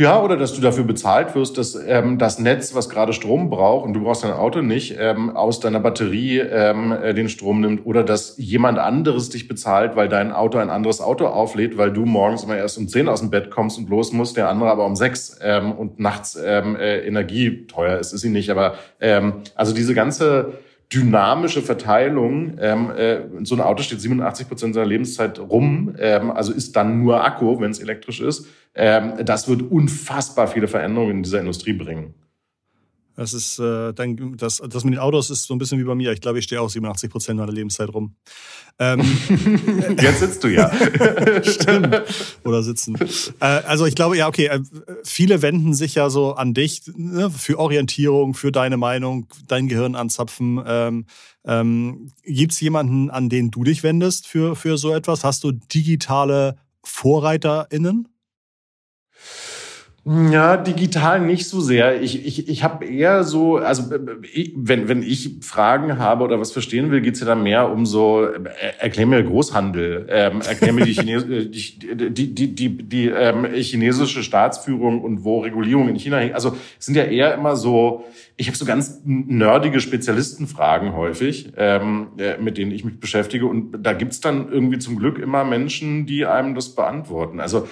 Ja, 0.00 0.22
oder 0.22 0.36
dass 0.36 0.54
du 0.54 0.60
dafür 0.60 0.84
bezahlt 0.84 1.34
wirst, 1.34 1.58
dass 1.58 1.74
ähm, 1.74 2.18
das 2.18 2.38
Netz, 2.38 2.72
was 2.72 2.88
gerade 2.88 3.12
Strom 3.12 3.50
braucht 3.50 3.84
und 3.84 3.94
du 3.94 4.04
brauchst 4.04 4.22
dein 4.22 4.32
Auto 4.32 4.62
nicht, 4.62 4.94
ähm, 4.96 5.36
aus 5.36 5.58
deiner 5.58 5.80
Batterie 5.80 6.38
ähm, 6.38 6.92
äh, 6.92 7.14
den 7.14 7.28
Strom 7.28 7.60
nimmt 7.60 7.84
oder 7.84 8.04
dass 8.04 8.36
jemand 8.38 8.78
anderes 8.78 9.28
dich 9.28 9.48
bezahlt, 9.48 9.96
weil 9.96 10.08
dein 10.08 10.30
Auto 10.30 10.58
ein 10.58 10.70
anderes 10.70 11.00
Auto 11.00 11.26
auflädt, 11.26 11.78
weil 11.78 11.92
du 11.92 12.04
morgens 12.04 12.44
immer 12.44 12.56
erst 12.56 12.78
um 12.78 12.86
zehn 12.86 13.08
aus 13.08 13.18
dem 13.18 13.30
Bett 13.30 13.50
kommst 13.50 13.76
und 13.76 13.90
los 13.90 14.12
musst, 14.12 14.36
der 14.36 14.48
andere 14.48 14.70
aber 14.70 14.86
um 14.86 14.94
sechs 14.94 15.36
ähm, 15.42 15.72
und 15.72 15.98
nachts 15.98 16.38
ähm, 16.40 16.76
äh, 16.76 17.00
Energie 17.00 17.66
teuer 17.66 17.98
ist, 17.98 18.12
ist 18.12 18.20
sie 18.20 18.30
nicht. 18.30 18.50
Aber 18.50 18.74
ähm, 19.00 19.42
also 19.56 19.74
diese 19.74 19.94
ganze 19.94 20.52
dynamische 20.92 21.60
Verteilung. 21.60 22.56
Ähm, 22.60 22.90
äh, 22.90 23.20
so 23.42 23.54
ein 23.54 23.60
Auto 23.60 23.82
steht 23.82 24.00
87 24.00 24.48
Prozent 24.48 24.74
seiner 24.74 24.86
Lebenszeit 24.86 25.38
rum, 25.38 25.94
ähm, 25.98 26.30
also 26.30 26.52
ist 26.52 26.76
dann 26.76 27.02
nur 27.02 27.22
Akku, 27.24 27.60
wenn 27.60 27.70
es 27.70 27.78
elektrisch 27.78 28.20
ist. 28.20 28.46
Ähm, 28.74 29.24
das 29.24 29.48
wird 29.48 29.62
unfassbar 29.62 30.48
viele 30.48 30.68
Veränderungen 30.68 31.18
in 31.18 31.22
dieser 31.22 31.40
Industrie 31.40 31.72
bringen. 31.72 32.14
Das 33.18 33.34
ist, 33.34 33.58
äh, 33.58 33.92
dann, 33.94 34.36
das, 34.36 34.62
das 34.64 34.84
mit 34.84 34.94
den 34.94 35.00
Autos 35.00 35.28
ist 35.28 35.42
so 35.42 35.52
ein 35.52 35.58
bisschen 35.58 35.80
wie 35.80 35.84
bei 35.84 35.96
mir. 35.96 36.12
Ich 36.12 36.20
glaube, 36.20 36.38
ich 36.38 36.44
stehe 36.44 36.60
auch 36.60 36.70
87 36.70 37.10
Prozent 37.10 37.40
meiner 37.40 37.50
Lebenszeit 37.50 37.92
rum. 37.92 38.14
Ähm, 38.78 39.00
Jetzt 40.00 40.20
sitzt 40.20 40.44
du 40.44 40.46
ja. 40.46 40.70
Stimmt. 41.42 42.00
Oder 42.44 42.62
sitzen. 42.62 42.94
Äh, 43.40 43.44
also 43.44 43.86
ich 43.86 43.96
glaube, 43.96 44.16
ja, 44.16 44.28
okay, 44.28 44.46
äh, 44.46 44.60
viele 45.02 45.42
wenden 45.42 45.74
sich 45.74 45.96
ja 45.96 46.10
so 46.10 46.34
an 46.34 46.54
dich 46.54 46.82
ne, 46.94 47.28
für 47.28 47.58
Orientierung, 47.58 48.34
für 48.34 48.52
deine 48.52 48.76
Meinung, 48.76 49.26
dein 49.48 49.66
Gehirn 49.66 49.96
anzapfen. 49.96 50.62
Ähm, 50.64 51.06
ähm, 51.44 52.12
Gibt 52.22 52.52
es 52.52 52.60
jemanden, 52.60 53.10
an 53.10 53.28
den 53.28 53.50
du 53.50 53.64
dich 53.64 53.82
wendest 53.82 54.28
für, 54.28 54.54
für 54.54 54.78
so 54.78 54.94
etwas? 54.94 55.24
Hast 55.24 55.42
du 55.42 55.50
digitale 55.50 56.54
VorreiterInnen? 56.84 58.06
Ja, 60.04 60.56
digital 60.56 61.20
nicht 61.20 61.46
so 61.48 61.60
sehr. 61.60 62.00
Ich, 62.00 62.24
ich, 62.24 62.48
ich 62.48 62.62
habe 62.62 62.86
eher 62.86 63.24
so, 63.24 63.56
also 63.56 63.90
ich, 64.32 64.52
wenn, 64.56 64.88
wenn 64.88 65.02
ich 65.02 65.36
Fragen 65.42 65.98
habe 65.98 66.24
oder 66.24 66.40
was 66.40 66.50
verstehen 66.50 66.90
will, 66.90 67.02
geht's 67.02 67.20
ja 67.20 67.26
dann 67.26 67.42
mehr 67.42 67.70
um 67.70 67.84
so, 67.84 68.24
äh, 68.24 68.38
erklär 68.78 69.06
mir 69.06 69.22
Großhandel, 69.22 70.06
ähm, 70.08 70.40
erklär 70.40 70.72
mir 70.72 70.86
die, 70.86 70.94
Chines 70.94 71.26
die, 71.28 72.10
die, 72.10 72.34
die, 72.34 72.54
die, 72.54 72.78
die 72.78 73.08
ähm, 73.08 73.44
chinesische 73.52 74.22
Staatsführung 74.22 75.02
und 75.02 75.24
wo 75.24 75.40
Regulierung 75.40 75.90
in 75.90 75.96
China 75.96 76.18
hängen. 76.18 76.34
Also 76.34 76.56
sind 76.78 76.94
ja 76.94 77.04
eher 77.04 77.34
immer 77.34 77.56
so, 77.56 78.06
ich 78.38 78.46
habe 78.46 78.56
so 78.56 78.64
ganz 78.64 79.02
nerdige 79.04 79.80
Spezialistenfragen 79.80 80.94
häufig, 80.94 81.52
ähm, 81.58 82.06
äh, 82.16 82.38
mit 82.38 82.56
denen 82.56 82.70
ich 82.70 82.82
mich 82.82 82.98
beschäftige. 82.98 83.44
Und 83.44 83.82
da 83.82 83.92
gibt's 83.92 84.20
dann 84.20 84.50
irgendwie 84.50 84.78
zum 84.78 84.96
Glück 84.96 85.18
immer 85.18 85.44
Menschen, 85.44 86.06
die 86.06 86.24
einem 86.24 86.54
das 86.54 86.74
beantworten. 86.74 87.40
Also 87.40 87.68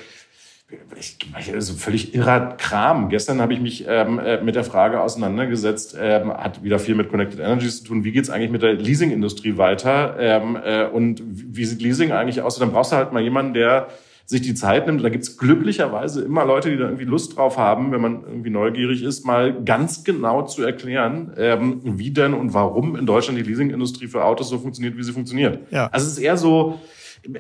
ich, 0.99 1.17
also 1.55 1.75
völlig 1.75 2.15
irrer 2.15 2.57
Kram. 2.57 3.09
Gestern 3.09 3.41
habe 3.41 3.55
ich 3.55 3.61
mich 3.61 3.85
ähm, 3.87 4.19
äh, 4.19 4.43
mit 4.43 4.57
der 4.57 4.65
Frage 4.65 5.01
auseinandergesetzt, 5.01 5.97
ähm, 5.99 6.33
hat 6.33 6.65
wieder 6.65 6.79
viel 6.79 6.97
mit 6.97 7.09
Connected 7.09 7.39
Energies 7.39 7.79
zu 7.79 7.85
tun. 7.85 8.05
Wie 8.05 8.11
geht's 8.11 8.31
eigentlich 8.31 8.51
mit 8.51 8.63
der 8.63 8.75
Leasingindustrie 8.75 9.59
weiter? 9.59 10.17
Ähm, 10.19 10.59
äh, 10.63 10.87
und 10.87 11.23
wie 11.25 11.65
sieht 11.65 11.83
Leasing 11.83 12.11
eigentlich 12.11 12.43
aus? 12.43 12.57
Und 12.57 12.63
dann 12.63 12.73
brauchst 12.73 12.93
du 12.93 12.97
halt 12.97 13.13
mal 13.13 13.23
jemanden, 13.23 13.55
der 13.55 13.89
sich 14.25 14.41
die 14.41 14.55
Zeit 14.55 14.87
nimmt. 14.87 14.99
Und 14.99 15.05
da 15.05 15.09
gibt's 15.09 15.37
glücklicherweise 15.37 16.23
immer 16.23 16.45
Leute, 16.45 16.69
die 16.69 16.77
da 16.77 16.87
irgendwie 16.87 17.05
Lust 17.05 17.37
drauf 17.37 17.59
haben, 17.59 17.93
wenn 17.93 18.01
man 18.01 18.25
irgendwie 18.25 18.51
neugierig 18.51 19.05
ist, 19.05 19.25
mal 19.25 19.63
ganz 19.63 20.03
genau 20.03 20.43
zu 20.43 20.65
erklären, 20.65 21.33
ähm, 21.37 21.81
wie 21.85 22.11
denn 22.11 22.35
und 22.35 22.53
warum 22.55 22.97
in 22.97 23.07
Deutschland 23.07 23.39
die 23.39 23.45
Leasingindustrie 23.45 24.09
für 24.09 24.25
Autos 24.25 24.49
so 24.49 24.59
funktioniert, 24.59 24.97
wie 24.97 25.05
sie 25.05 25.13
funktioniert. 25.13 25.61
Ja. 25.71 25.87
Also 25.93 26.07
es 26.07 26.15
ist 26.15 26.19
eher 26.19 26.37
so, 26.37 26.81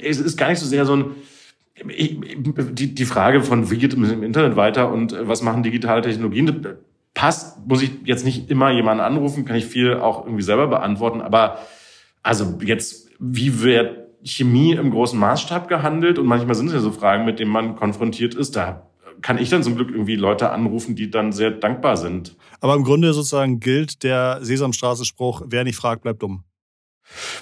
es 0.01 0.21
ist 0.21 0.37
gar 0.37 0.49
nicht 0.49 0.61
so 0.61 0.67
sehr 0.67 0.87
so 0.87 0.95
ein 0.95 1.07
die, 1.85 2.95
die 2.95 3.05
Frage 3.05 3.43
von, 3.43 3.71
wie 3.71 3.79
geht 3.79 3.93
es 3.93 4.12
im 4.12 4.23
Internet 4.23 4.57
weiter 4.57 4.91
und 4.91 5.12
äh, 5.12 5.29
was 5.29 5.43
machen 5.43 5.62
digitale 5.62 6.03
Technologien, 6.03 6.67
passt, 7.15 7.67
muss 7.67 7.83
ich 7.83 7.91
jetzt 8.05 8.25
nicht 8.25 8.51
immer 8.51 8.71
jemanden 8.71 9.03
anrufen, 9.03 9.45
kann 9.45 9.57
ich 9.57 9.67
viel 9.67 9.95
auch 9.95 10.25
irgendwie 10.25 10.43
selber 10.43 10.67
beantworten, 10.69 11.21
aber 11.21 11.59
also 12.23 12.59
jetzt, 12.62 13.09
wie 13.19 13.62
wird 13.62 14.07
Chemie 14.25 14.73
im 14.73 14.91
großen 14.91 15.19
Maßstab 15.19 15.69
gehandelt? 15.69 16.19
Und 16.19 16.27
manchmal 16.27 16.55
sind 16.57 16.67
es 16.67 16.73
ja 16.73 16.81
so 16.81 16.91
Fragen, 16.91 17.25
mit 17.25 17.39
denen 17.39 17.51
man 17.51 17.77
konfrontiert 17.77 18.35
ist, 18.35 18.57
da 18.57 18.87
kann 19.23 19.39
ich 19.39 19.49
dann 19.49 19.62
zum 19.62 19.77
Glück 19.77 19.91
irgendwie 19.91 20.17
Leute 20.17 20.51
anrufen, 20.51 20.95
die 20.95 21.11
dann 21.11 21.33
sehr 21.33 21.51
dankbar 21.51 21.97
sind. 21.97 22.37
Aber 22.61 22.75
im 22.75 22.85
Grunde 22.85 23.12
sozusagen 23.15 23.61
gilt 23.61 24.03
der 24.03 24.41
Sesamstraße-Spruch, 24.43 25.43
wer 25.47 25.65
nicht 25.65 25.77
fragt, 25.77 26.03
bleibt 26.03 26.23
dumm. 26.23 26.45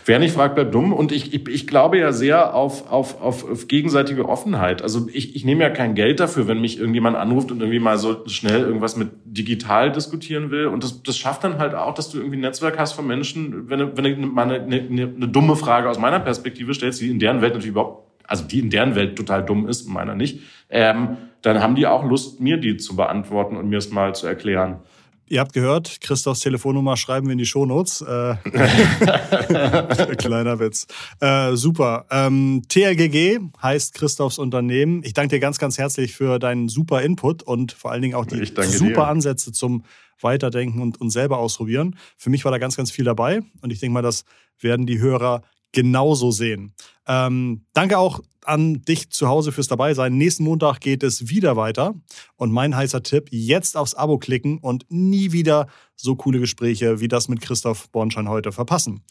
Wer 0.05 0.19
nicht 0.19 0.35
fragt, 0.35 0.55
bleibt 0.55 0.75
dumm. 0.75 0.93
Und 0.93 1.11
ich, 1.13 1.33
ich, 1.33 1.49
ich 1.49 1.67
glaube 1.67 1.99
ja 1.99 2.13
sehr 2.13 2.55
auf, 2.55 2.91
auf, 2.91 3.21
auf, 3.21 3.51
auf 3.51 3.69
gegenseitige 3.69 4.29
Offenheit. 4.29 4.83
Also 4.83 5.09
ich, 5.13 5.35
ich 5.35 5.45
nehme 5.45 5.63
ja 5.63 5.71
kein 5.71 5.95
Geld 5.95 6.21
dafür, 6.21 6.47
wenn 6.47 6.61
mich 6.61 6.79
irgendjemand 6.79 7.17
anruft 7.17 7.51
und 7.51 7.61
irgendwie 7.61 7.79
mal 7.79 7.99
so 7.99 8.27
schnell 8.29 8.61
irgendwas 8.61 8.97
mit 8.97 9.11
digital 9.25 9.91
diskutieren 9.91 10.51
will. 10.51 10.67
Und 10.67 10.85
das, 10.85 11.03
das 11.03 11.17
schafft 11.17 11.45
dann 11.45 11.59
halt 11.59 11.75
auch, 11.75 11.95
dass 11.95 12.11
du 12.11 12.19
irgendwie 12.19 12.37
ein 12.37 12.43
Netzwerk 12.43 12.79
hast 12.79 12.93
von 12.93 13.07
Menschen, 13.07 13.69
wenn 13.71 13.79
du, 13.79 13.97
wenn 13.97 14.05
du 14.05 14.27
mal 14.27 14.43
eine, 14.43 14.63
eine, 14.63 15.13
eine 15.17 15.29
dumme 15.29 15.57
Frage 15.57 15.89
aus 15.89 15.99
meiner 15.99 16.21
Perspektive 16.21 16.75
stellst, 16.75 17.01
die 17.01 17.11
in 17.11 17.19
deren 17.19 17.41
Welt 17.41 17.55
natürlich 17.55 17.73
überhaupt, 17.73 18.05
also 18.27 18.45
die 18.45 18.61
in 18.61 18.71
deren 18.71 18.95
Welt 18.95 19.17
total 19.17 19.45
dumm 19.45 19.69
ist, 19.69 19.89
meiner 19.89 20.15
nicht, 20.15 20.41
ähm, 20.71 21.17
dann 21.43 21.63
haben 21.63 21.75
die 21.75 21.87
auch 21.87 22.05
Lust, 22.05 22.41
mir 22.41 22.57
die 22.57 22.77
zu 22.77 22.97
beantworten 22.97 23.57
und 23.57 23.69
mir 23.69 23.79
es 23.79 23.91
mal 23.91 24.15
zu 24.15 24.27
erklären. 24.27 24.81
Ihr 25.27 25.41
habt 25.41 25.55
gehört, 25.55 26.01
Christophs 26.01 26.41
Telefonnummer 26.41 26.97
schreiben 26.97 27.27
wir 27.27 27.33
in 27.33 27.39
die 27.39 27.47
Shownotes. 27.47 28.03
Äh, 28.03 28.37
kleiner 30.17 30.59
Witz. 30.59 30.87
Äh, 31.21 31.57
super. 31.57 32.05
Ähm, 32.11 32.63
TLGG 32.69 33.41
heißt 33.63 33.95
Christophs 33.95 34.39
Unternehmen. 34.39 35.03
Ich 35.03 35.15
danke 35.15 35.37
dir 35.37 35.41
ganz, 35.41 35.59
ganz 35.59 35.79
herzlich 35.79 36.13
für 36.15 36.39
deinen 36.39 36.69
super 36.69 37.01
Input 37.03 37.43
und 37.43 37.73
vor 37.73 37.91
allen 37.91 38.03
Dingen 38.03 38.15
auch 38.15 38.27
die 38.27 38.45
super 38.45 38.67
dir. 38.67 39.07
Ansätze 39.07 39.53
zum 39.53 39.85
Weiterdenken 40.21 40.83
und, 40.83 41.01
und 41.01 41.11
selber 41.11 41.39
ausprobieren. 41.39 41.97
Für 42.17 42.31
mich 42.31 42.45
war 42.45 42.53
da 42.53 42.59
ganz, 42.59 42.77
ganz 42.77 42.91
viel 42.91 43.05
dabei 43.05 43.41
und 43.63 43.73
ich 43.73 43.81
denke 43.81 43.95
mal, 43.95 44.03
das 44.03 44.25
werden 44.61 44.87
die 44.87 44.99
Hörer 44.99 45.43
genauso 45.75 46.31
sehen. 46.31 46.73
Ähm, 47.07 47.67
danke 47.75 47.99
auch 47.99 48.21
an 48.47 48.83
dich 48.83 49.11
zu 49.11 49.29
Hause 49.29 49.53
fürs 49.53 49.69
Dabeisein. 49.69 50.17
Nächsten 50.17 50.45
Montag 50.45 50.81
geht 50.81 51.03
es 51.03 51.29
wieder 51.29 51.57
weiter. 51.57 51.95
Und 52.37 52.53
mein 52.53 52.77
heißer 52.77 53.03
Tipp, 53.03 53.29
jetzt 53.31 53.77
aufs 53.77 53.95
Abo 53.95 54.19
klicken 54.19 54.59
und 54.59 54.87
nie 54.89 55.33
wieder 55.33 55.67
so 55.97 56.17
coole 56.17 56.41
Gespräche 56.41 57.01
wie 57.01 57.09
das 57.09 57.29
mit 57.29 57.41
Christoph 57.41 57.91
Bornschein 57.91 58.29
heute 58.29 58.53
verpassen. 58.53 59.03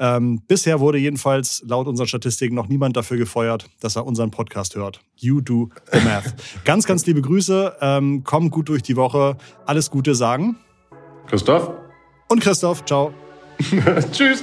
Ähm, 0.00 0.42
bisher 0.46 0.80
wurde 0.80 0.98
jedenfalls 0.98 1.62
laut 1.66 1.88
unseren 1.88 2.06
Statistiken 2.06 2.54
noch 2.54 2.68
niemand 2.68 2.96
dafür 2.96 3.16
gefeuert, 3.16 3.68
dass 3.80 3.96
er 3.96 4.06
unseren 4.06 4.30
Podcast 4.30 4.76
hört. 4.76 5.00
You 5.16 5.40
do 5.40 5.70
the 5.92 6.00
math. 6.00 6.34
ganz, 6.64 6.86
ganz 6.86 7.04
liebe 7.06 7.20
Grüße. 7.20 7.76
Ähm, 7.80 8.22
komm 8.24 8.50
gut 8.50 8.68
durch 8.68 8.82
die 8.82 8.96
Woche. 8.96 9.36
Alles 9.66 9.90
Gute 9.90 10.14
sagen. 10.14 10.56
Christoph. 11.26 11.72
Und 12.28 12.40
Christoph. 12.40 12.84
Ciao. 12.84 13.12
Tschüss. 14.12 14.42